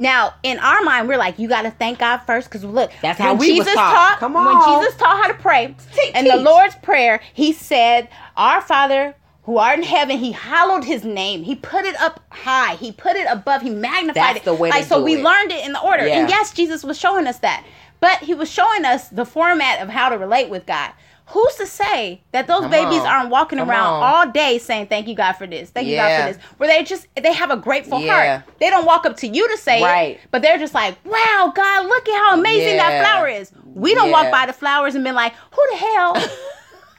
[0.03, 3.17] Now, in our mind, we're like, you got to thank God first, because look, That's
[3.17, 4.17] how we Jesus taught.
[4.19, 4.45] Come on.
[4.45, 4.81] When.
[4.81, 6.35] Jesus taught how to pray, Teach, and the.
[6.35, 11.43] Lord's prayer, He said, "Our Father who art in heaven," He hallowed His name.
[11.43, 12.75] He put it up high.
[12.75, 13.61] He put it above.
[13.61, 14.45] He magnified That's it.
[14.45, 15.23] the way to like so, we it.
[15.23, 16.05] learned it in the order.
[16.05, 16.19] Yeah.
[16.19, 17.65] And yes, Jesus was showing us that,
[18.01, 20.91] but He was showing us the format of how to relate with God.
[21.27, 23.07] Who's to say that those Come babies on.
[23.07, 24.03] aren't walking Come around on.
[24.03, 26.83] all day saying thank you God for this, thank you God for this, where they
[26.83, 28.37] just they have a grateful Yeah.
[28.39, 28.43] heart.
[28.59, 30.15] They don't walk up to you to say Right.
[30.15, 33.95] it, but they're just like, "Wow, God, look at how amazing that flower is." We
[33.95, 36.17] don't walk by the flowers and been like, "Who the hell?"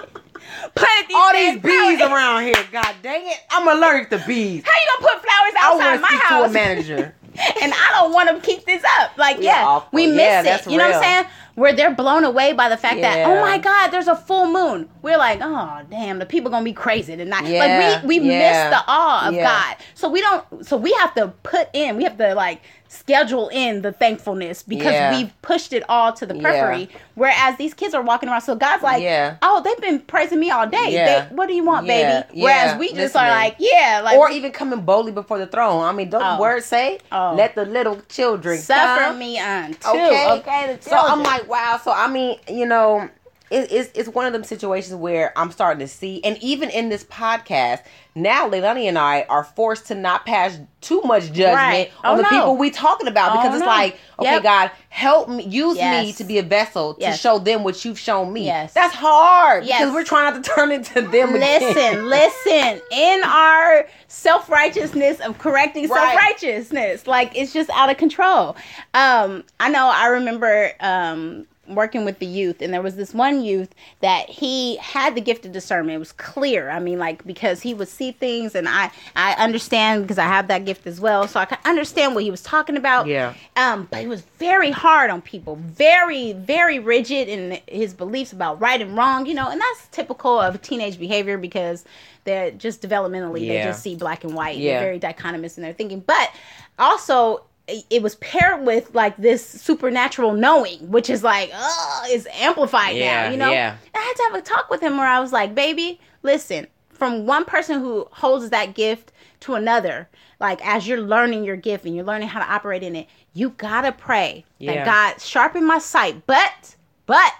[0.75, 2.01] Planted these All these bees flowers?
[2.13, 2.65] around here.
[2.71, 3.37] God dang it.
[3.51, 4.63] I'm allergic to bees.
[4.65, 6.43] How you gonna put flowers outside to my house?
[6.43, 7.15] to a manager.
[7.61, 9.17] and I don't want to keep this up.
[9.17, 10.67] Like, Yeah, yeah, we miss Yeah, it.
[10.67, 11.25] You know what I'm saying?
[11.55, 14.89] Where they're blown away by the fact that, oh my God, there's a full moon.
[15.03, 17.45] We're like, oh damn, the people gonna be crazy tonight.
[17.45, 19.43] Yeah, Like we we yeah, miss the awe of yeah.
[19.43, 19.77] God.
[19.93, 20.65] So we don't.
[20.65, 21.95] So we have to put in.
[21.97, 25.15] We have to like schedule in the thankfulness because Yeah.
[25.17, 26.41] we've pushed it all to the Yeah.
[26.43, 26.89] periphery.
[27.15, 28.41] Whereas these kids are walking around.
[28.41, 29.37] So God's like, Yeah.
[29.41, 30.89] oh, they've been praising me all day.
[30.91, 31.05] Yeah.
[31.29, 32.41] They- what do you want, Yeah, baby?
[32.43, 35.83] Whereas yeah, we just are like, yeah, like or even coming boldly before the throne.
[35.83, 36.35] I mean, don't Oh.
[36.35, 37.33] the word say, Oh.
[37.35, 39.17] let the little children suffer come.
[39.19, 39.87] me unto.
[39.89, 40.29] Okay.
[40.31, 40.77] Okay.
[40.79, 41.42] the So I'm children.
[41.43, 41.79] Like, wow.
[41.83, 43.09] So I mean, you know,
[43.53, 46.89] it, it's it's one of them situations where I'm starting to see, and even in
[46.89, 47.83] this podcast
[48.15, 51.91] now, Leilani and I are forced to not pass too much judgment Right.
[52.03, 52.29] on Oh, the no.
[52.29, 53.65] people we talking about Oh, because it's no.
[53.67, 54.43] like, okay, Yep.
[54.43, 57.19] God, help me, use me to be a vessel to Yes.
[57.19, 58.45] show them what you've shown me.
[58.45, 58.73] Yes.
[58.73, 59.79] That's hard Yes.
[59.81, 61.39] because we're trying not to turn into them again.
[61.39, 62.81] Listen, listen.
[62.91, 65.99] In our self righteousness of correcting Right.
[65.99, 68.55] self righteousness, like it's just out of control.
[68.93, 69.87] Um, I know.
[69.91, 74.75] I remember um working with the youth, and there was this one youth that he
[74.77, 75.95] had the gift of discernment.
[75.95, 76.69] It was clear.
[76.69, 80.47] I mean, like because he would see things, and I I understand because I have
[80.47, 83.07] that gift as well, so I can understand what he was talking about.
[83.07, 83.33] Yeah.
[83.55, 88.59] Um, but he was very hard on people, very, very rigid in his beliefs about
[88.59, 91.85] right and wrong, you know, and that's typical of teenage behavior because
[92.25, 94.57] they're just developmentally, they just see black and white.
[94.57, 94.79] Yeah.
[94.79, 95.99] They're very dichotomous in their thinking.
[96.01, 96.31] But
[96.79, 102.27] also, it it was paired with like this supernatural knowing, which is like, oh, it's
[102.39, 103.51] amplified Yeah, now, you know?
[103.51, 103.77] yeah.
[103.95, 107.25] I had to have a talk with him where I was like, baby, listen, from
[107.25, 111.95] one person who holds that gift to another, like as you're learning your gift and
[111.95, 114.75] you're learning how to operate in it, you gotta pray Yeah.
[114.75, 117.31] that God sharpen my sight, but, but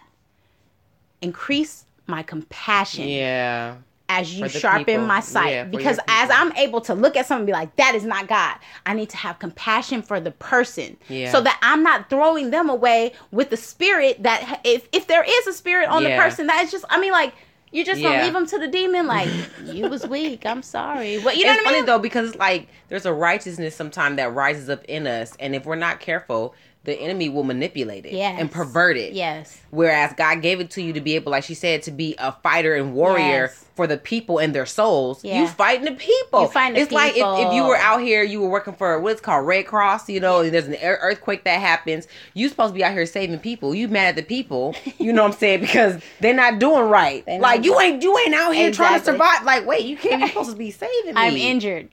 [1.22, 3.76] increase my compassion Yeah.
[4.20, 5.06] As you sharpen people.
[5.06, 5.50] my sight.
[5.52, 6.30] Yeah, because as.
[6.34, 9.10] I'm able to look at someone and be like, that is not God, I need
[9.12, 10.98] to have compassion for the person.
[11.10, 11.32] Yeah.
[11.32, 15.48] So that I'm not throwing them away with the spirit that if if there is
[15.48, 16.16] a spirit on Yeah.
[16.18, 17.34] the person, that is just I mean like
[17.72, 19.30] you just gonna leave them to the demon like
[19.66, 20.46] you was weak.
[20.46, 21.20] I'm sorry.
[21.24, 21.86] But you know it's what I funny mean?
[21.86, 25.76] though because like there's a righteousness sometimes that rises up in us, and if we're
[25.76, 28.38] not careful, the enemy will manipulate it Yes.
[28.40, 29.14] and pervert it.
[29.14, 29.58] Yes.
[29.72, 32.34] Whereas God gave it to you to be able, like she said, to be a
[32.44, 33.66] fighter and warrior Yes.
[33.76, 35.24] for the people and their souls.
[35.24, 35.42] Yeah.
[35.42, 36.42] You fighting the people.
[36.42, 39.00] You fighting the it's like if, if you were out here, you were working for
[39.00, 40.10] what's called Red Cross.
[40.10, 42.06] You know, and there's an earthquake that happens.
[42.34, 43.74] You supposed to be out here saving people.
[43.74, 44.76] You mad at the people.
[45.00, 45.62] You know what I'm saying?
[45.62, 47.26] Because they're not doing right.
[47.28, 49.44] Like you ain't you ain't out here trying to survive.
[49.46, 50.22] Like wait, you can't.
[50.22, 51.22] You supposed to be saving me.
[51.22, 51.90] I'm injured.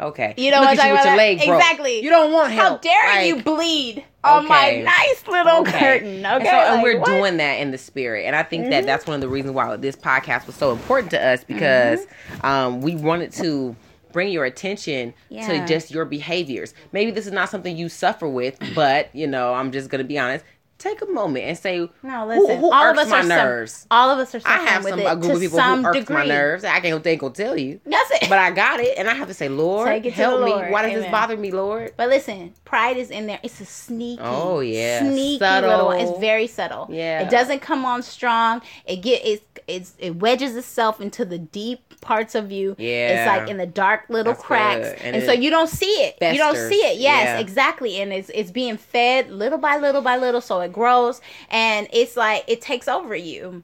[0.00, 0.34] Okay.
[0.36, 1.16] You know Look what I'm talking your about?
[1.16, 1.60] leg broke.
[1.60, 2.02] Exactly.
[2.02, 5.78] You don't want How dare Like, you bleed on my nice little Okay.
[5.78, 6.26] curtain?
[6.26, 7.08] Okay, And, so, and we're what?
[7.08, 7.18] Mm-hmm.
[7.18, 8.24] doing that in the spirit.
[8.26, 11.10] And I think that that's one of the reasons why this podcast was so important
[11.12, 12.06] to us because
[12.42, 13.76] um, we wanted to
[14.12, 15.46] bring your attention Yeah.
[15.46, 16.74] to just your behaviors.
[16.92, 20.08] Maybe this is not something you suffer with, but, you know, I'm just going to
[20.08, 20.44] be honest.
[20.80, 22.58] Take a moment and say, No, listen.
[22.58, 23.72] who all of us my are nerves?
[23.72, 26.16] Some, all of us are I have some a group of people who irks degree.
[26.16, 26.64] my nerves.
[26.64, 27.80] I can't think will tell you.
[27.84, 28.28] That's it.
[28.30, 30.46] But I got it, and I have to say, Lord, Take it to help the
[30.46, 30.52] me.
[30.52, 30.70] Lord.
[30.72, 31.92] Why does this bother me, Lord?
[31.96, 33.38] But listen, pride is in there.
[33.42, 35.00] It's a sneaky, Oh, yeah.
[35.00, 35.68] sneaky Subtle.
[35.70, 36.00] little one.
[36.00, 36.88] It's very subtle.
[36.90, 37.20] Yeah.
[37.20, 38.62] it doesn't come on strong.
[38.86, 42.74] It get it's, it's it wedges itself into the deep parts of you.
[42.78, 43.08] Yeah.
[43.10, 44.98] it's like in the dark little That's cracks, good.
[45.02, 46.16] and, And so you don't see it.
[46.22, 46.98] You don't see it.
[46.98, 47.38] Yes, Yeah.
[47.38, 48.00] exactly.
[48.00, 52.16] And it's it's being fed little by little by little, so it grows, and it's
[52.16, 53.62] like it takes over you.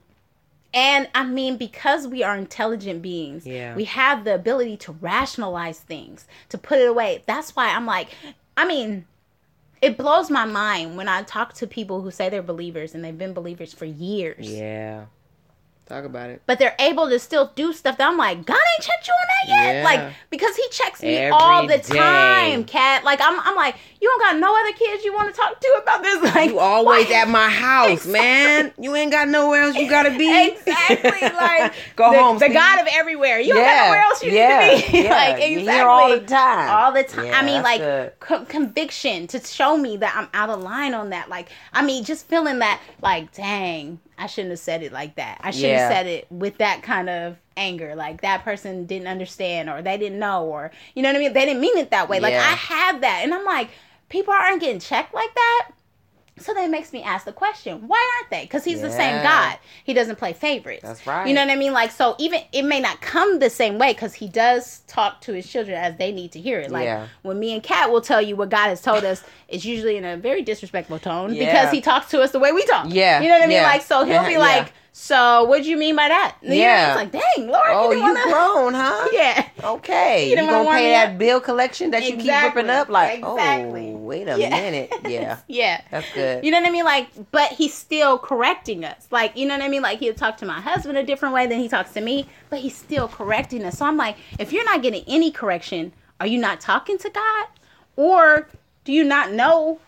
[0.75, 3.75] And I mean, because we are intelligent beings, Yeah.
[3.75, 7.23] we have the ability to rationalize things, to put it away.
[7.27, 8.09] That's why I'm like,
[8.57, 9.07] I mean,
[9.81, 13.17] it blows my mind when I talk to people who say they're believers and they've
[13.17, 14.51] been believers for years.
[14.51, 15.07] Yeah.
[15.89, 16.43] Talk about it.
[16.47, 19.27] But they're able to still do stuff that I'm like, God ain't checked you on
[19.29, 19.75] that yet.
[19.77, 19.85] Yeah.
[19.85, 21.97] Like, because he checks me Every all the day.
[21.97, 23.05] time, Kat.
[23.05, 25.81] Like I'm I'm like, you don't got no other kids you want to talk to
[25.81, 26.17] about this?
[26.35, 28.13] Like You always at my house, Exactly.
[28.15, 28.73] man.
[28.81, 30.49] You ain't got nowhere else you gotta be.
[30.49, 31.11] Exactly.
[31.37, 32.55] Like Go the, home, The Steve.
[32.55, 33.39] God of everywhere.
[33.39, 34.99] You don't got nowhere else you yeah, need to be.
[35.05, 35.11] yeah.
[35.15, 35.63] like exactly.
[35.63, 36.69] hear all the time.
[36.71, 37.27] All the time.
[37.27, 41.11] Yeah, I mean, like co- conviction to show me that I'm out of line on
[41.11, 41.29] that.
[41.29, 45.39] Like, I mean, just feeling that, like, dang, I shouldn't have said it like that.
[45.43, 45.89] I should have Yeah.
[45.89, 47.95] said it with that kind of anger.
[47.95, 51.33] Like that person didn't understand or they didn't know or you know what I mean?
[51.33, 52.21] They didn't mean it that way.
[52.21, 52.41] Like Yeah.
[52.43, 53.21] I have that.
[53.25, 53.71] And I'm like,
[54.09, 55.69] people aren't getting checked like that.
[56.39, 58.43] So that makes me ask the question, why aren't they?
[58.43, 59.57] Because he's the same God.
[59.85, 60.83] He doesn't play favorites.
[60.83, 61.27] That's right.
[61.27, 61.73] You know what I mean?
[61.73, 65.33] Like, so even it may not come the same way because he does talk to
[65.33, 66.71] his children as they need to hear it.
[66.71, 67.07] Like Yeah.
[67.23, 70.05] when me and Kat will tell you what God has told us, it's usually in
[70.05, 71.47] a very disrespectful tone Yeah.
[71.47, 72.87] because he talks to us the way we talk.
[72.91, 73.57] Yeah, You know what I mean?
[73.57, 73.63] yeah.
[73.69, 74.39] Like, so he'll Yeah, be yeah.
[74.39, 76.37] like, so what do you mean by that?
[76.41, 76.87] You know, Yeah.
[76.99, 78.33] It's like, dang, Lord, Oh, you you didn't wanna...
[78.33, 79.09] grown, huh?
[79.13, 79.47] Yeah.
[79.63, 80.25] Okay.
[80.25, 81.19] You You, didn't gonna pay that up?
[81.19, 82.89] bill collection that you keep ripping up?
[82.89, 83.93] Like, oh, Exactly.
[83.93, 84.49] oh, wait a Yeah.
[84.49, 84.93] minute.
[85.07, 85.37] Yeah.
[85.49, 85.83] Yeah.
[85.91, 86.43] That's good.
[86.47, 86.87] You know what I mean?
[86.87, 89.07] Like, but he's still correcting us.
[89.11, 89.83] Like, you know what I mean?
[89.83, 92.61] Like, he'll talk to my husband a different way than he talks to me, but
[92.61, 93.77] he's still correcting us.
[93.77, 97.47] So I'm like, if you're not getting any correction, are you not talking to God?
[97.97, 98.49] Or
[98.87, 99.79] do you not know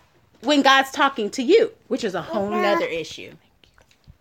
[0.42, 1.72] when God's talking to you?
[1.88, 3.32] Which is a whole nother issue.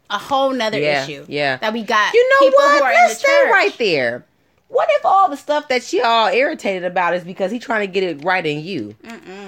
[0.10, 1.26] A whole nother Yeah, issue.
[1.28, 1.58] yeah.
[1.58, 2.14] That we got.
[2.14, 2.82] You know what?
[2.84, 3.52] Let's stay church.
[3.52, 4.26] right there.
[4.70, 7.92] What if all the stuff that she all irritated about is because he trying to
[7.92, 8.96] get it right in you?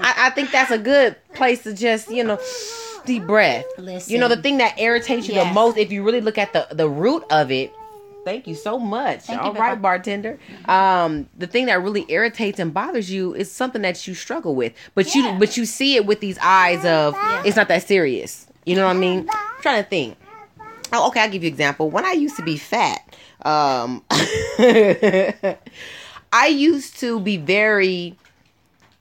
[0.01, 2.39] I, I think that's a good place to just, you know,
[3.05, 3.65] deep breath.
[3.77, 4.13] Listen.
[4.13, 6.67] You know, the thing that irritates you the most, if you really look at the
[6.71, 7.73] the root of it.
[8.25, 9.21] Thank you so much.
[9.21, 9.81] Thank you, All right, Pippa.
[9.81, 10.39] bartender.
[10.67, 14.73] Um, the thing that really irritates and bothers you is something that you struggle with,
[14.93, 15.33] but Yeah.
[15.33, 18.45] you but you see it with these eyes of it's not that serious.
[18.65, 19.27] You know what I mean?
[19.31, 20.17] I'm trying to think.
[20.91, 21.89] Oh, okay, I'll give you an example.
[21.89, 25.57] When I used to be fat, um, I
[26.47, 28.17] used to be very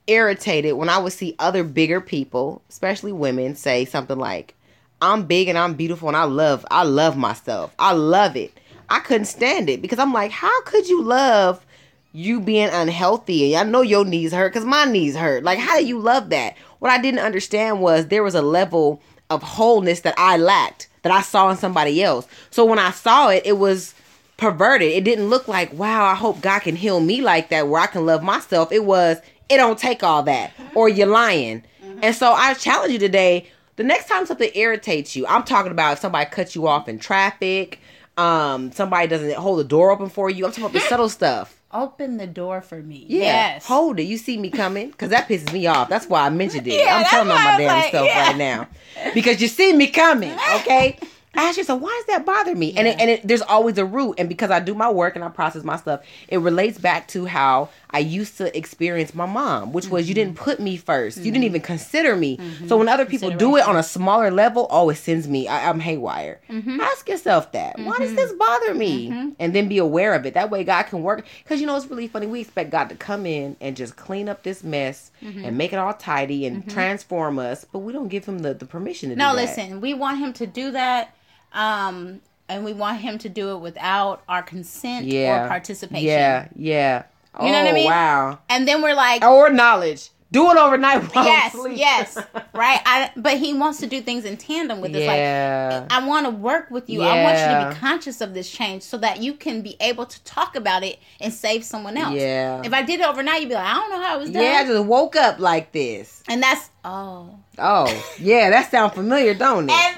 [0.07, 4.55] irritated when I would see other bigger people, especially women, say something like,
[5.01, 7.73] "I'm big and I'm beautiful and I love I love myself.
[7.79, 8.51] I love it."
[8.91, 11.65] I couldn't stand it because I'm like, "How could you love
[12.11, 13.55] you being unhealthy?
[13.55, 15.43] And I know your knees hurt cuz my knees hurt.
[15.43, 19.01] Like, how do you love that?" What I didn't understand was there was a level
[19.29, 22.27] of wholeness that I lacked that I saw in somebody else.
[22.51, 23.93] So when I saw it, it was
[24.37, 24.91] perverted.
[24.91, 27.87] It didn't look like, wow, I hope God can heal me like that where I
[27.87, 28.71] can love myself.
[28.71, 29.17] It was,
[29.49, 30.51] it don't take all that.
[30.75, 31.63] Or you're lying.
[32.01, 33.47] And so I challenge you today.
[33.75, 36.99] The next time something irritates you, I'm talking about if somebody cuts you off in
[36.99, 37.79] traffic,
[38.17, 40.45] um, somebody doesn't hold the door open for you.
[40.45, 41.58] I'm talking about the subtle stuff.
[41.71, 43.05] Open the door for me.
[43.07, 43.19] Yeah,
[43.53, 43.65] Yes.
[43.67, 44.03] hold it.
[44.03, 45.87] You see me coming because that pisses me off.
[45.87, 46.73] That's why I mentioned it.
[46.83, 48.27] Yeah, I'm telling on my damn like, self yeah.
[48.27, 48.67] right now
[49.13, 50.35] because you see me coming.
[50.55, 50.97] Okay,
[51.33, 52.73] ask yourself, why does that bother me?
[52.75, 54.15] And it, and it, there's always a root.
[54.17, 57.25] And because I do my work and I process my stuff, it relates back to
[57.25, 60.29] how I used to experience my mom, which was you mm-hmm.
[60.29, 61.43] didn't put me 1st You didn't mm-hmm.
[61.43, 62.37] even consider me.
[62.37, 62.67] Mm-hmm.
[62.67, 65.47] So when other people do it on a smaller level, oh, it sends me.
[65.47, 66.39] I, I'm haywire.
[66.49, 67.79] Ask yourself that.
[67.79, 69.33] Why does this bother me?
[69.39, 70.33] And then be aware of it.
[70.33, 71.25] That way God can work.
[71.43, 72.27] Because you know, it's really funny.
[72.27, 75.77] We expect God to come in and just clean up this mess and make it
[75.77, 79.31] all tidy and transform us, but we don't give him the, the permission to No,
[79.31, 79.41] do that.
[79.41, 81.13] No, listen, we want him to do that,
[81.53, 85.45] um, and we want him to do it without our consent Yeah.
[85.45, 86.05] or participation.
[86.07, 87.03] Yeah, yeah.
[87.39, 87.85] You know what I Oh, mean?
[87.85, 88.39] Wow.
[88.49, 90.09] And then we're like, Or knowledge.
[90.31, 92.15] Do it overnight while yes, yes,
[92.53, 92.79] right.
[92.85, 95.01] I, but he wants to do things in tandem with this.
[95.03, 95.85] Yeah.
[95.89, 97.01] Like, I want to work with you.
[97.01, 100.05] I want you to be conscious of this change so that you can be able
[100.05, 102.13] to talk about it and save someone else.
[102.13, 102.61] Yeah.
[102.63, 104.43] If I did it overnight, you'd be like, I don't know how it was done.
[104.43, 106.21] yeah, I just woke up like this.
[106.27, 107.35] and that's oh.
[107.57, 107.87] Oh,
[108.19, 109.73] yeah, that sounds familiar, don't it?
[109.73, 109.97] And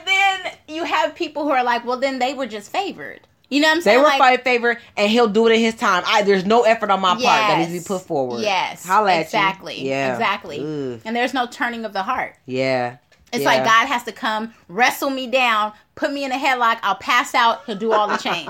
[0.72, 3.22] you have people who are like, well, then they were just favored.
[3.50, 3.98] You know what I'm saying?
[3.98, 6.04] they were like, fight favor, and he'll do it in his time.
[6.06, 8.40] I there's no effort on my part that needs to be put forward.
[8.42, 9.22] Yes, Holla at you.
[9.24, 9.88] exactly.
[9.90, 10.60] Yeah, exactly.
[10.60, 11.02] Ugh.
[11.04, 12.38] And there's no turning of the heart.
[12.46, 12.98] Yeah,
[13.32, 13.50] It's Yeah.
[13.50, 16.80] like God has to come, wrestle me down, put me in a headlock.
[16.84, 17.64] I'll pass out.
[17.66, 18.48] He'll do all the change.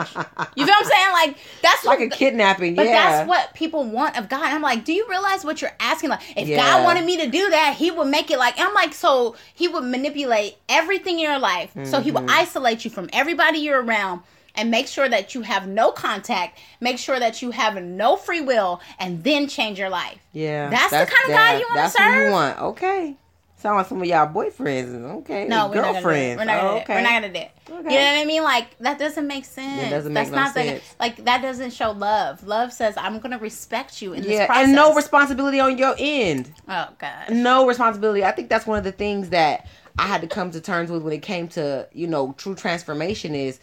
[0.56, 1.12] you feel what I'm saying?
[1.14, 2.76] Like that's like a kidnapping.
[2.76, 4.44] but yeah, that's what people want of God.
[4.44, 6.10] I'm like, do you realize what you're asking?
[6.10, 6.58] Like, if Yeah.
[6.58, 8.56] God wanted me to do that, He would make it like.
[8.58, 11.72] I'm like, so He would manipulate everything in your life.
[11.84, 12.40] So He would Mm-hmm.
[12.40, 14.22] isolate you from everybody you're around.
[14.54, 16.60] And make sure that you have no contact.
[16.82, 20.18] Make sure that you have no free will, and then change your life.
[20.34, 20.70] yeah.
[20.70, 22.26] That's the kind of God you That's what serve?
[22.26, 22.60] you want.
[22.60, 23.16] Okay.
[23.62, 25.04] Sound like some of y'all boyfriends.
[25.22, 25.48] Okay.
[25.48, 25.94] No, we're not gonna do it.
[25.94, 26.40] girlfriends.
[26.40, 26.90] We're not gonna Oh, do it.
[26.90, 27.52] We're not gonna do it.
[27.70, 27.76] Okay.
[27.94, 28.44] You know what I mean?
[28.44, 29.90] Like that doesn't make sense.
[29.92, 32.44] Doesn't That's no not the- like that doesn't show love.
[32.48, 34.64] Love says I'm gonna respect you in this Yeah, process.
[34.66, 36.52] and no responsibility on your end.
[36.68, 37.30] oh god.
[37.30, 38.26] no responsibility.
[38.26, 39.68] I think that's one of the things that
[40.00, 43.36] I had to come to terms with when it came to, you know, true transformation
[43.36, 43.60] is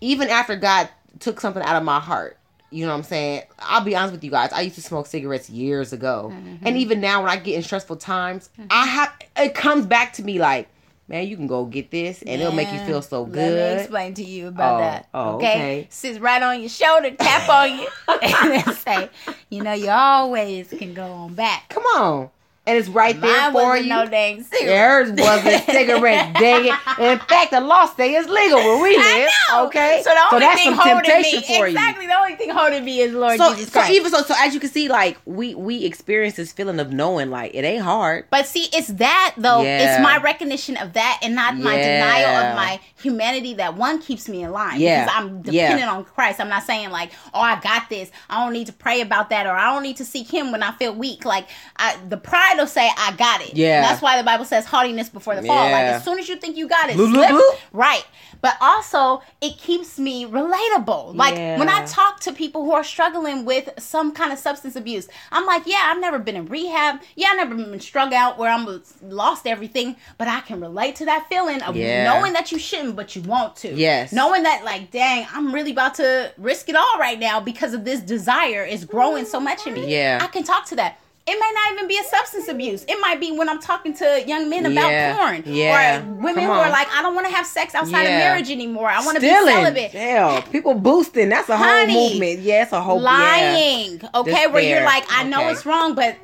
[0.00, 2.36] even after God took something out of my heart,
[2.76, 3.42] you know what I'm saying?
[3.58, 4.52] I'll be honest with you guys.
[4.52, 6.30] I used to smoke cigarettes years ago.
[6.32, 6.66] Mm-hmm.
[6.66, 10.22] And even now when I get in stressful times, I have it comes back to
[10.22, 10.68] me like,
[11.08, 13.78] man, you can go get this and it'll make you feel so Let me good.
[13.78, 15.08] explain to you about Oh, that.
[15.14, 15.52] oh, okay?
[15.52, 15.86] okay.
[15.90, 17.88] Sits right on your shoulder, tap on you,
[18.22, 19.08] and then say,
[19.48, 21.68] you know, you always can go on back.
[21.70, 22.30] Come on.
[22.68, 23.88] And it's right there Mine for you.
[23.88, 24.74] no dang cigarette.
[24.76, 26.74] Yours was a cigarette, dang it.
[26.98, 29.28] In fact, the law say is legal where we live.
[29.66, 31.76] Okay, So the only that's thing some holding temptation me, for you.
[31.76, 32.06] exactly.
[32.08, 34.58] The only thing holding me is Lord So, Jesus so even so, so as you
[34.58, 38.24] can see, like we we experience this feeling of knowing, like it ain't hard.
[38.30, 39.62] But see, it's that though.
[39.62, 39.94] Yeah.
[39.94, 42.04] It's my recognition of that, and not my Yeah.
[42.04, 43.54] denial of my humanity.
[43.54, 44.80] That one keeps me in line.
[44.80, 45.04] Yeah.
[45.04, 46.40] Because I'm dependent on Christ.
[46.40, 48.10] I'm not saying like, oh, I got this.
[48.28, 50.64] I don't need to pray about that, or I don't need to seek Him when
[50.64, 51.24] I feel weak.
[51.24, 53.54] Like, I, the pride will say, I got it.
[53.54, 53.80] Yeah.
[53.82, 55.56] That's why the Bible says haughtiness before the fall.
[55.70, 57.30] Like, as soon as you think you got it, Bloop, slip.
[57.30, 57.56] bloop.
[57.72, 58.04] Right.
[58.42, 61.14] But also, it keeps me relatable.
[61.16, 65.08] Like when I talk to people who are struggling with some kind of substance abuse,
[65.32, 67.00] I'm like, yeah, I've never been in rehab.
[67.16, 69.96] Yeah, I've never been strung out where I'm lost everything.
[70.18, 72.04] But I can relate to that feeling of Yeah.
[72.12, 73.72] knowing that you shouldn't, but you want to.
[73.74, 74.12] Yes.
[74.12, 77.84] Knowing that, like, dang, I'm really about to risk it all right now because of
[77.84, 79.90] this desire is growing so much in me.
[79.92, 80.18] Yeah.
[80.20, 80.98] I can talk to that.
[81.28, 82.84] It may not even be a substance abuse.
[82.86, 85.16] It might be when I'm talking to young men about Yeah.
[85.16, 85.42] porn.
[85.44, 85.98] Yeah.
[85.98, 88.88] Or women who are like, I don't want to have sex outside of marriage anymore.
[88.88, 89.90] I want to be celibate.
[89.90, 91.28] hell, people boosting.
[91.28, 91.92] That's a Honey.
[91.92, 92.38] whole movement.
[92.40, 93.10] Yeah, it's a whole Yeah.
[93.10, 94.00] lying.
[94.14, 96.14] Okay, Just where you're like, I know it's wrong, but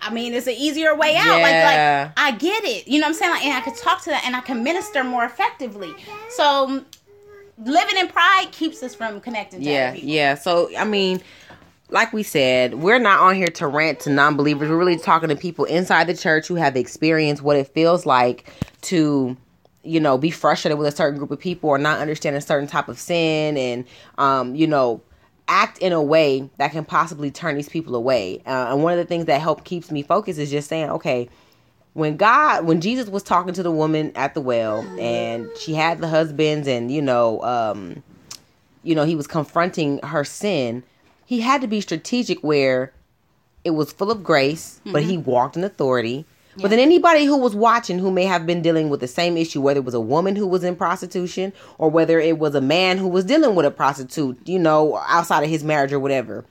[0.00, 1.40] I, mean, it's an easier way out.
[1.42, 2.10] Like, Yeah.
[2.14, 2.86] like I get it.
[2.86, 3.32] You know what I'm saying?
[3.32, 5.92] Like, and I could talk to that, and I can minister more effectively.
[6.30, 6.82] So,
[7.64, 9.60] living in pride keeps us from connecting.
[9.62, 10.08] To Yeah, other people.
[10.10, 10.34] yeah.
[10.36, 11.20] So I mean,
[11.90, 14.68] like we said, we're not on here to rant to non-believers.
[14.68, 18.50] We're really talking to people inside the church who have experienced what it feels like
[18.82, 19.36] to
[19.82, 22.66] you know be frustrated with a certain group of people or not understand a certain
[22.66, 23.84] type of sin and
[24.18, 25.00] um you know
[25.46, 28.98] act in a way that can possibly turn these people away uh, and one of
[28.98, 31.28] the things that help keeps me focused is just saying okay
[31.96, 35.98] when God, when Jesus was talking to the woman at the well, and she had
[35.98, 38.02] the husbands, and you know, um,
[38.82, 40.82] you know, he was confronting her sin.
[41.26, 42.92] He had to be strategic where
[43.64, 45.30] it was full of grace, but he mm-hmm.
[45.30, 46.24] walked in authority.
[46.58, 49.60] But then anybody who was watching who may have been dealing with the same issue,
[49.60, 52.96] whether it was a woman who was in prostitution or whether it was a man
[52.96, 56.46] who was dealing with a prostitute, you know, outside of his marriage or whatever,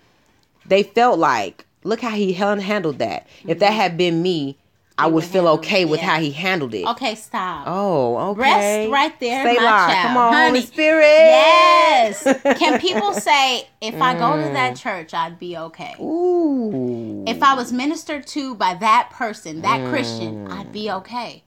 [0.68, 3.26] they felt like, look how he handled that.
[3.48, 3.80] If that mm-hmm.
[3.80, 4.58] had been me,
[4.98, 6.86] I would feel okay it, with how he handled it.
[6.86, 7.66] Okay, stop.
[7.68, 8.40] Oh, okay.
[8.42, 9.98] Rest right there, Stay my child.
[10.08, 10.48] Come on, Honey.
[10.48, 11.04] Holy Spirit.
[11.06, 12.24] Yes.
[12.58, 14.54] Can people say, if I go to Mm.
[14.54, 15.96] that church, I'd be okay?
[16.00, 17.24] Ooh.
[17.28, 21.44] if I was ministered to by that person, that Christian, I'd be okay.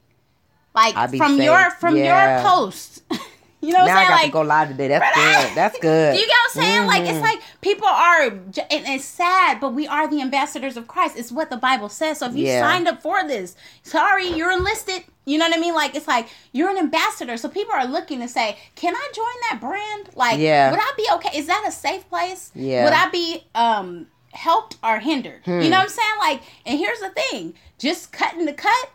[0.74, 1.10] Like Mm.
[1.12, 1.44] Be from safe.
[1.44, 2.42] your from Yeah.
[2.42, 3.02] your post,
[3.60, 4.88] You know what now I'm I got Like to go live today.
[4.88, 5.56] That's good.
[5.56, 6.14] That's good.
[6.16, 6.86] You get what I'm saying?
[6.86, 7.22] Like it's Mhm.
[7.22, 11.16] like people are, and it's sad, but we are the ambassadors of Christ.
[11.18, 12.18] It's what the Bible says.
[12.18, 12.60] So if you Yeah.
[12.60, 15.02] signed up for this, sorry, you're enlisted.
[15.24, 15.74] You know what I mean?
[15.74, 17.36] Like it's like you're an ambassador.
[17.36, 20.10] So people are looking to say, can I join that brand?
[20.14, 20.70] Like, Yeah.
[20.70, 21.36] would I be okay?
[21.36, 22.50] Is that a safe place?
[22.54, 22.84] Yeah.
[22.84, 25.40] Would I be um helped or hindered?
[25.44, 25.60] Hmm.
[25.62, 26.18] You know what I'm saying?
[26.20, 28.90] Like, and here's the thing: just cutting the cut.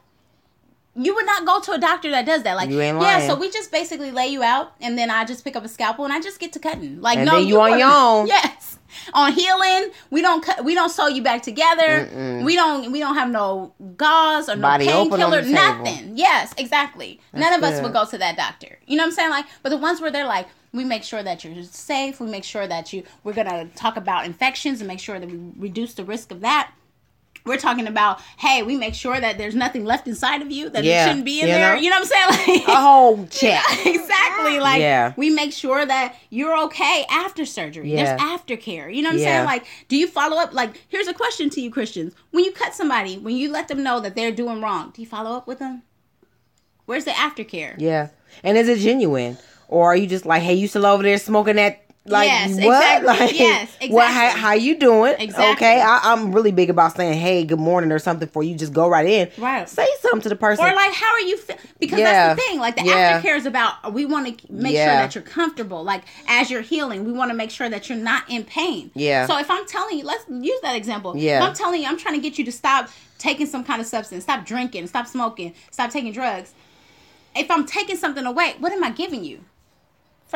[0.95, 2.55] You would not go to a doctor that does that.
[2.55, 3.27] Like, You ain't yeah, lying.
[3.29, 6.05] so we just basically lay you out, and then I just pick up a scalpel
[6.05, 7.01] and I just get to cutting.
[7.01, 8.27] Like, And no, then you on were- your own.
[8.27, 8.77] Yes,
[9.13, 10.63] on healing, we don't cut.
[10.63, 12.07] We don't sew you back together.
[12.13, 12.43] Mm-mm.
[12.45, 12.91] We don't.
[12.91, 15.41] We don't have no gauze or no Body the painkiller.
[15.41, 15.53] table.
[15.53, 16.11] Nothing.
[16.15, 17.19] Yes, exactly.
[17.33, 18.77] None That's of us would go to that doctor.
[18.85, 19.29] You know what I'm saying?
[19.31, 20.47] Like, but the ones where they're like.
[20.75, 22.19] We make sure that you're safe.
[22.19, 23.03] We make sure that you.
[23.23, 26.71] We're gonna talk about infections and make sure that we reduce the risk of that.
[27.45, 30.83] We're talking about, hey, we make sure that there's nothing left inside of you that
[30.85, 31.75] Yeah, shouldn't be in you there.
[31.75, 31.81] know?
[31.81, 32.63] You know what I'm saying?
[32.65, 33.63] Like, a whole check.
[33.85, 34.59] exactly.
[34.59, 35.13] Like Yeah.
[35.17, 37.91] we make sure that you're okay after surgery.
[37.91, 38.15] Yeah.
[38.15, 38.93] There's aftercare.
[38.93, 39.25] You know what I'm Yeah.
[39.35, 39.45] saying?
[39.45, 40.53] Like, do you follow up?
[40.53, 42.13] Like, here's a question to you Christians.
[42.31, 45.07] When you cut somebody, when you let them know that they're doing wrong, do you
[45.07, 45.83] follow up with them?
[46.85, 47.75] Where's the aftercare?
[47.77, 48.09] Yeah.
[48.43, 49.37] And is it genuine?
[49.67, 51.82] Or are you just like, hey, you still over there smoking that?
[52.05, 52.59] Like Yes, what?
[52.99, 53.07] exactly.
[53.27, 54.07] Like Yes, What?
[54.11, 54.41] How, exactly.
[54.41, 55.15] how you doing?
[55.19, 55.53] Exactly.
[55.67, 58.55] Okay, I, I'm really big about saying, "Hey, good morning" or something for you.
[58.55, 59.29] Just go right in.
[59.37, 59.69] Right.
[59.69, 60.65] Say something to the person.
[60.65, 61.37] Or like, how are you?
[61.37, 62.33] Fe- because Yeah.
[62.35, 62.59] that's the thing.
[62.59, 63.21] Like the Yeah.
[63.21, 63.93] aftercare is about.
[63.93, 65.81] We want to make sure that you're comfortable.
[65.83, 68.91] Like as you're healing, we want to make sure that you're not in pain.
[68.95, 69.25] Yeah.
[69.25, 71.15] So if I'm telling you, let's use that example.
[71.15, 71.37] Yeah.
[71.37, 73.87] If I'm telling you, I'm trying to get you to stop taking some kind of
[73.87, 76.53] substance, stop drinking, stop smoking, stop taking drugs.
[77.33, 79.39] If I'm taking something away, what am I giving you?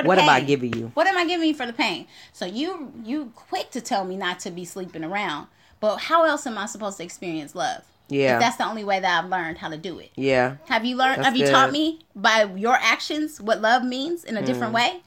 [0.01, 0.91] For What am I giving you?
[0.93, 2.07] What am I giving you for the pain?
[2.33, 5.47] So you you quick to tell me not to be sleeping around,
[5.79, 7.83] but how else am I supposed to experience love?
[8.09, 8.35] Yeah.
[8.35, 10.11] If that's the only way that I've learned how to do it.
[10.15, 10.57] yeah.
[10.67, 11.17] Have you learned?
[11.17, 11.51] That's have you good.
[11.51, 15.01] taught me by your actions what love means in a different way?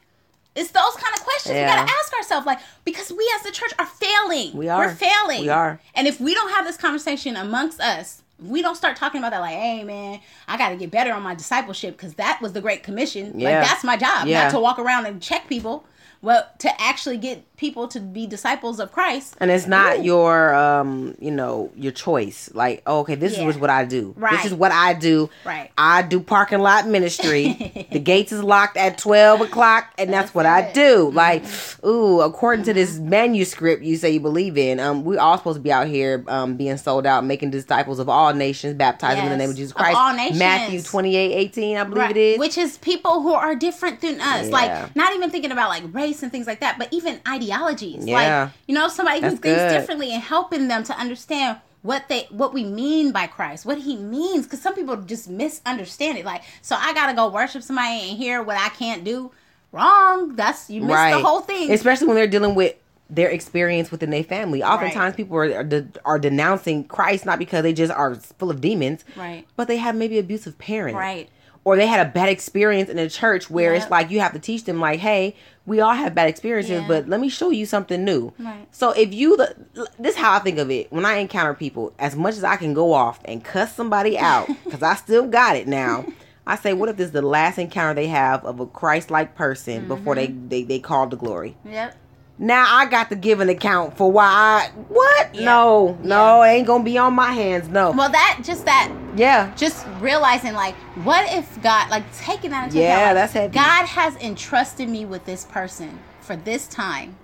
[0.57, 1.67] It's those kind of questions we Mm.
[1.69, 4.57] Gotta ask ourselves, like because we as the church are failing.
[4.57, 4.87] We are.
[4.87, 5.43] We're failing.
[5.43, 5.81] We are.
[5.95, 9.41] And if we don't have this conversation amongst us, we don't start talking about that,
[9.41, 12.61] like, hey man, I got to get better on my discipleship because that was the
[12.61, 13.39] Great Commission.
[13.39, 13.51] Yeah.
[13.59, 14.45] Like that's my job, Yeah.
[14.45, 15.85] not to walk around and check people,
[16.23, 19.37] but to actually get people to be disciples of Christ.
[19.39, 20.03] And it's not Ooh.
[20.03, 22.51] your, um, you know, your choice.
[22.55, 23.49] Like, oh, okay, this Yeah.
[23.49, 24.15] is what I do.
[24.17, 24.33] Right.
[24.33, 25.29] This is what I do.
[25.45, 25.71] Right.
[25.77, 27.87] I do parking lot ministry.
[27.93, 30.75] the gates is locked at twelve o'clock, and that's, That's what I it.
[30.75, 30.75] Mm-hmm.
[30.75, 31.11] do.
[31.11, 31.45] Like,
[31.85, 35.63] ooh, according to this manuscript you say you believe in, um, we all supposed to
[35.63, 39.37] be out here, um, being sold out, making disciples of all nations, baptizing in the
[39.37, 39.97] name of Jesus Of Christ.
[39.97, 40.39] all nations.
[40.39, 42.11] Matthew twenty eight eighteen, I believe Right.
[42.17, 42.39] it is.
[42.39, 44.47] Which is people who are different than us.
[44.47, 44.51] Yeah.
[44.53, 48.07] Like not even thinking about like race and things like that, but even ideologies.
[48.07, 48.45] Yeah.
[48.45, 49.71] Like, you know, somebody who thinks good.
[49.71, 53.97] differently and helping them to understand what they what we mean by Christ, what he
[53.97, 54.47] means.
[54.47, 56.25] Cause some people just misunderstand it.
[56.25, 59.31] Like, so I gotta go worship somebody and hear what I can't do.
[59.73, 60.35] Wrong.
[60.37, 61.71] That's you missed the whole thing.
[61.73, 62.75] Especially when they're dealing with
[63.09, 64.63] their experience within their family.
[64.63, 65.17] Oftentimes, Right.
[65.17, 69.05] people are are, de- are denouncing Christ not because they just are full of demons,
[69.17, 69.47] Right.
[69.57, 71.29] But they have maybe abusive parents, Right.
[71.65, 74.39] Or they had a bad experience in a church where it's like you have to
[74.39, 76.89] teach them, like, hey, we all have bad experiences, Yeah.
[76.89, 78.33] but let me show you something new.
[78.39, 78.67] Right.
[78.71, 79.55] So if you, the,
[79.99, 81.93] this is how I think of it when I encounter people.
[81.99, 85.55] As much as I can go off and cuss somebody out, because I still got
[85.57, 86.07] it now.
[86.47, 89.87] I say, what if this is the last encounter they have of a Christ-like person
[89.87, 90.49] before they, Mm-hmm.
[90.49, 91.57] they they call to glory?
[91.67, 91.95] Yep.
[92.43, 95.35] Now I got to give an account for why I what?
[95.35, 95.45] Yeah.
[95.45, 97.69] No, no, it ain't gonna be on my hands.
[97.69, 97.91] No.
[97.91, 99.55] Well that just that yeah.
[99.57, 100.75] just realizing like
[101.05, 103.55] what if god like taking that into Yeah, account like, that's heavy.
[103.55, 107.17] god has entrusted me with this person for this time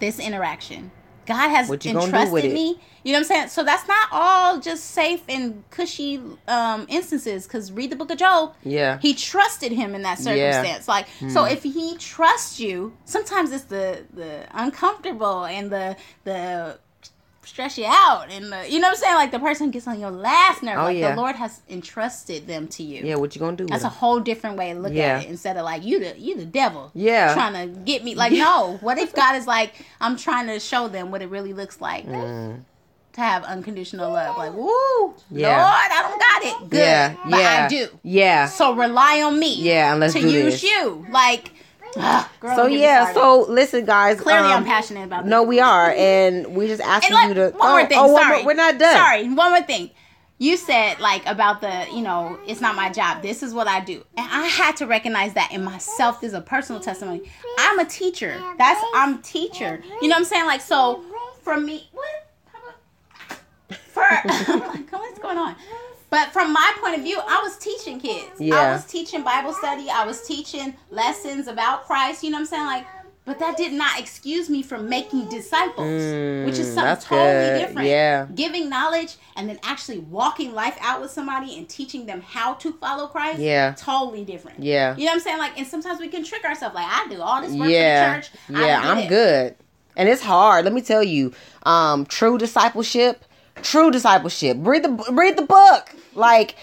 [0.00, 0.90] this interaction
[1.26, 5.22] god has entrusted me you know what i'm saying so that's not all just safe
[5.28, 8.98] and cushy um instances because read the book of job Yeah.
[9.00, 10.38] he trusted him in that circumstance.
[10.38, 10.50] Yeah.
[10.50, 10.66] Hmm.
[10.66, 16.78] circumstance like so if he trusts you sometimes it's the the uncomfortable and the the
[17.46, 19.98] stress you out and the, you know what i'm saying like the person gets on
[20.00, 21.14] your last nerve Oh, like yeah.
[21.14, 23.66] the lord has entrusted them to you Yeah, what you gonna do?
[23.66, 25.18] that's a with whole different way to look Yeah.
[25.18, 27.32] at it instead of like you the you the devil Yeah.
[27.34, 30.88] trying to get me like no what if god is like i'm trying to show
[30.88, 32.62] them what it really looks like Mm.
[33.12, 35.56] to have unconditional love like woo Yeah.
[35.62, 38.46] lord i don't got it good yeah, but yeah, i do Yeah.
[38.46, 39.54] so rely on me.
[39.62, 40.62] Yeah, and let's to do use this.
[40.64, 41.06] you.
[41.10, 41.55] Like, ugh,
[42.40, 44.20] girl, So don't get me yeah, so listen, guys.
[44.20, 45.30] clearly um, I'm passionate about this.
[45.30, 47.50] No, we are, and we just asking like, you to.
[47.50, 47.98] one more oh, thing.
[47.98, 48.96] oh, one sorry, more- we're not done.
[48.96, 49.90] Sorry, one more thing.
[50.38, 53.22] You said like about the, you know, it's not my job.
[53.22, 56.20] This is what I do, and I had to recognize that in myself.
[56.20, 57.22] There's a personal testimony.
[57.58, 58.38] I'm a teacher.
[58.58, 59.82] That's I'm teacher.
[60.02, 60.44] You know what I'm saying?
[60.44, 61.02] Like so,
[61.40, 62.06] for me, what?
[63.70, 64.02] For
[64.90, 65.56] what's going on?
[66.10, 68.40] But from my point of view, I was teaching kids.
[68.40, 68.54] Yeah.
[68.56, 69.88] I was teaching Bible study.
[69.90, 72.22] I was teaching lessons about Christ.
[72.22, 72.66] You know what I'm saying?
[72.66, 72.86] Like,
[73.24, 75.88] but that did not excuse me from making disciples,
[76.46, 77.58] which is Mm, something totally good.
[77.66, 77.88] different.
[77.88, 78.26] Yeah.
[78.32, 82.72] Giving knowledge and then actually walking life out with somebody and teaching them how to
[82.74, 83.40] follow Christ.
[83.40, 83.74] Yeah.
[83.76, 84.62] Totally different.
[84.62, 84.94] Yeah.
[84.96, 85.38] You know what I'm saying?
[85.38, 86.76] Like, and sometimes we can trick ourselves.
[86.76, 88.38] Like, I do all this work yeah, for the church.
[88.64, 89.08] Yeah, I'm it.
[89.08, 89.56] good.
[89.96, 90.64] And it's hard.
[90.64, 91.32] Let me tell you,
[91.64, 93.24] um, true discipleship,
[93.62, 94.56] true discipleship.
[94.60, 95.94] Read the read the book.
[96.14, 96.56] Like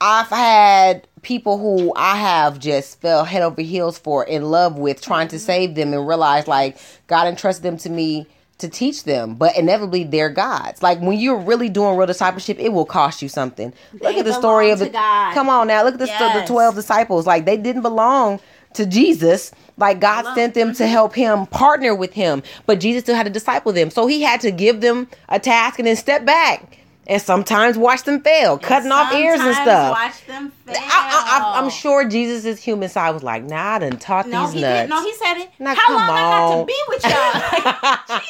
[0.00, 5.00] I've had people who I have just fell head over heels for, in love with,
[5.00, 8.26] trying to save them, and realize like God entrusted them to me
[8.58, 10.82] to teach them, but inevitably they're God's.
[10.82, 13.72] Like when you're really doing real discipleship, it will cost you something.
[13.94, 15.34] Look They at the story of the God.
[15.34, 15.82] come on now.
[15.82, 17.26] Look at the, sto- the twelve disciples.
[17.26, 18.40] Like they didn't belong
[18.74, 19.52] to Jesus.
[19.76, 23.30] Like God sent them to help him partner with him, but Jesus still had to
[23.30, 23.90] disciple them.
[23.90, 28.04] So he had to give them a task and then step back and sometimes watch
[28.04, 29.90] them fail, cutting off ears and stuff.
[29.92, 30.52] Watch them.
[30.66, 34.54] I, I, I'm sure Jesus' human side was like, "Nah, I done taught No, these
[34.54, 34.90] he nuts." did.
[34.90, 35.50] No, he said it.
[35.58, 37.90] Now, How long I got to be with y'all?
[38.06, 38.22] Like,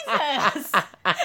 [0.59, 0.73] Jesus,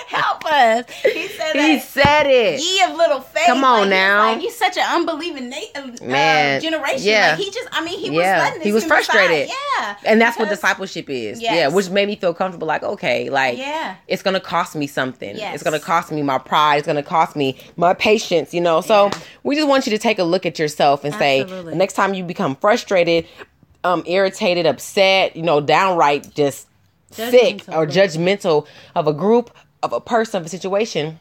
[0.07, 0.85] help us.
[1.03, 1.83] He said he that.
[1.83, 2.59] said it.
[2.61, 3.45] Ye of little faith.
[3.45, 4.31] Come on like, he's now.
[4.33, 6.99] Like, you such an unbelieving na- uh, Man, generation.
[7.01, 7.29] yeah.
[7.31, 9.47] Like, he just, I mean, he was letting he was frustrated.
[9.49, 9.95] side- Yeah.
[10.05, 11.41] And that's what discipleship is.
[11.41, 11.53] Yes.
[11.55, 12.67] Yeah, which made me feel comfortable.
[12.67, 13.95] Like, okay, like Yeah.
[14.07, 15.35] it's gonna cost me something.
[15.37, 15.55] Yes.
[15.55, 16.77] It's gonna cost me my pride.
[16.77, 18.53] It's gonna cost me my patience.
[18.53, 18.81] You know.
[18.81, 19.19] So Yeah.
[19.43, 21.71] we just want you to take a look at yourself and say, Absolutely.
[21.73, 23.27] the next time you become frustrated,
[23.83, 26.67] um, irritated, upset, you know, downright just
[27.11, 29.51] sick or judgmental of a group,
[29.83, 31.19] of a person, of a situation,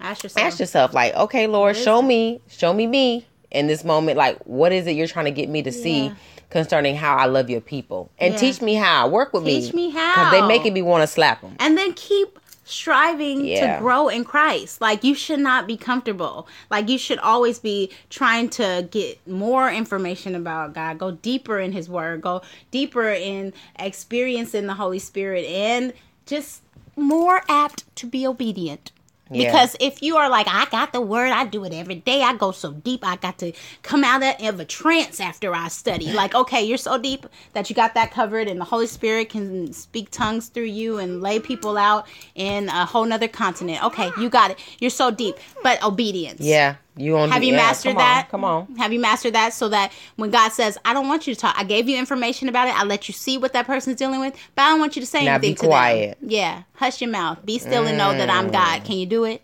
[0.00, 0.46] Ask yourself.
[0.46, 2.04] ask yourself, like, okay, Lord, show it?
[2.04, 4.16] me, show me me in this moment.
[4.16, 6.12] Like, what is it you're trying to get me to see
[6.50, 8.10] concerning how I love your people?
[8.18, 8.38] And Yeah.
[8.40, 9.08] teach me how.
[9.08, 9.60] Work with me.
[9.60, 10.14] Teach me how.
[10.14, 11.56] Because they making me want to slap them.
[11.58, 12.38] and then keep
[12.68, 13.74] striving Yeah.
[13.76, 14.80] to grow in Christ.
[14.80, 16.46] Like you should not be comfortable.
[16.70, 21.72] Like you should always be trying to get more information about God, go deeper in
[21.72, 25.92] his word, go deeper in experiencing the Holy Spirit and
[26.26, 26.62] just
[26.96, 28.92] more apt to be obedient.
[29.30, 29.46] Yeah.
[29.50, 32.34] Because if you are like, I got the word, I do it every day, I
[32.36, 33.52] go so deep, I got to
[33.82, 36.12] come out of a trance after I study.
[36.18, 39.72] Like, okay, you're so deep that you got that covered, and the Holy Spirit can
[39.72, 43.84] speak tongues through you and lay people out in a whole nother continent.
[43.84, 44.58] Okay, you got it.
[44.80, 45.36] You're so deep.
[45.62, 46.40] But obedience.
[46.40, 46.76] Yeah.
[46.98, 48.28] You on Have you yeah, mastered come on, that?
[48.30, 48.76] Come on.
[48.76, 51.54] Have you mastered that so that when God says, I don't want you to talk,
[51.58, 54.34] I gave you information about it, I let you see what that person's dealing with,
[54.54, 56.20] but I don't want you to say Now anything be to quiet.
[56.20, 56.30] them.
[56.30, 56.62] Yeah.
[56.74, 57.44] Hush your mouth.
[57.44, 58.82] Be still and know that I'm God.
[58.82, 58.84] Mm.
[58.84, 59.42] Can you do it?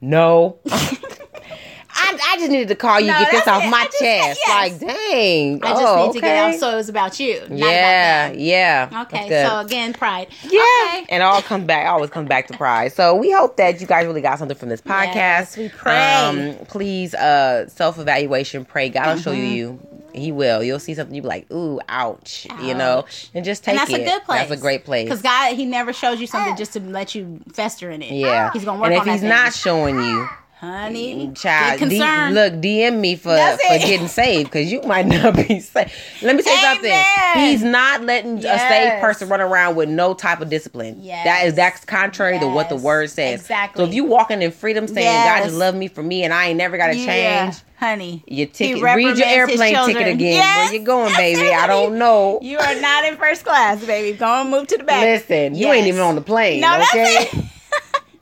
[0.00, 0.58] No.
[1.96, 3.70] I, I just needed to call you, No, get this off it.
[3.70, 4.40] my just- chest.
[4.46, 4.48] yes.
[4.48, 5.64] Like, dang.
[5.64, 6.54] I just oh, need to get okay.
[6.54, 7.42] out so it was about you.
[7.50, 9.04] Yeah, about yeah.
[9.06, 10.28] Okay, so again, pride.
[10.44, 10.60] Yeah.
[10.88, 11.06] Okay.
[11.08, 12.92] And all comes back, always comes back to pride.
[12.92, 15.14] So we hope that you guys really got something from this podcast.
[15.14, 15.96] Yes, we pray.
[16.14, 18.88] Um, please, uh, self evaluation, pray.
[18.88, 19.52] God will show Mm-hmm.
[19.54, 19.86] you.
[20.14, 20.62] He will.
[20.62, 21.14] You'll see something.
[21.14, 24.00] You be like, ooh, ouch, You know, and just take And that's it.
[24.00, 24.48] a good place.
[24.48, 25.04] That's a great place.
[25.04, 28.12] Because God, He never shows you something just to let you fester in it.
[28.12, 28.50] yeah.
[28.52, 29.28] He's gonna work And if he's thing.
[29.28, 30.26] not showing you,
[30.58, 31.32] honey, mm-hmm.
[31.34, 35.60] child, get D- look, DM me for for getting saved because you might not be
[35.60, 35.92] saved.
[36.22, 37.42] Let me tell you something.
[37.42, 40.96] He's not letting a saved person run around with no type of discipline.
[41.00, 41.24] Yes.
[41.24, 43.40] That is that's contrary to what the word says.
[43.40, 43.84] Exactly.
[43.84, 46.46] So if you walking in freedom, saying God just love me for me and I
[46.46, 47.62] ain't never got to Yeah, change.
[47.78, 48.24] honey.
[48.26, 50.34] Your ticket, read your airplane ticket again.
[50.34, 50.70] Yes.
[50.70, 51.52] Where you going, baby?
[51.52, 52.38] I don't know.
[52.40, 54.16] You are not in first class, baby.
[54.16, 55.02] Go and move to the back.
[55.02, 56.60] Listen, you ain't even on the plane.
[56.60, 57.28] No, okay?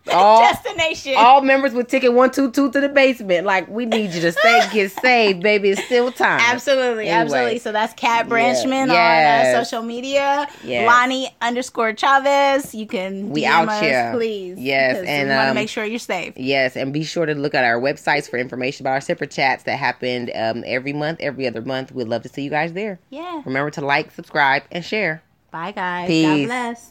[0.12, 1.14] All, Destination.
[1.16, 3.46] all members with ticket one two two to the basement.
[3.46, 5.70] Like we need you to stay get saved, baby.
[5.70, 6.40] It's still time.
[6.42, 7.10] Absolutely, Anyway.
[7.10, 7.58] absolutely.
[7.58, 9.46] So that's Kat Branchman Yes.
[9.48, 10.46] on uh, social media.
[10.62, 10.86] Yes.
[10.86, 12.74] Lonnie underscore Chavez.
[12.74, 14.10] You can We DM out us, here.
[14.14, 14.58] please.
[14.58, 16.34] Yes, and, we want to um, make sure you're safe.
[16.36, 19.62] Yes, and be sure to look at our websites for information about our separate chats
[19.64, 21.92] that happened um, every month, every other month.
[21.92, 23.00] We'd love to see you guys there.
[23.08, 23.40] Yeah.
[23.46, 25.22] Remember to like, subscribe, and share.
[25.50, 26.08] Bye, guys.
[26.08, 26.26] Peace.
[26.26, 26.90] God bless.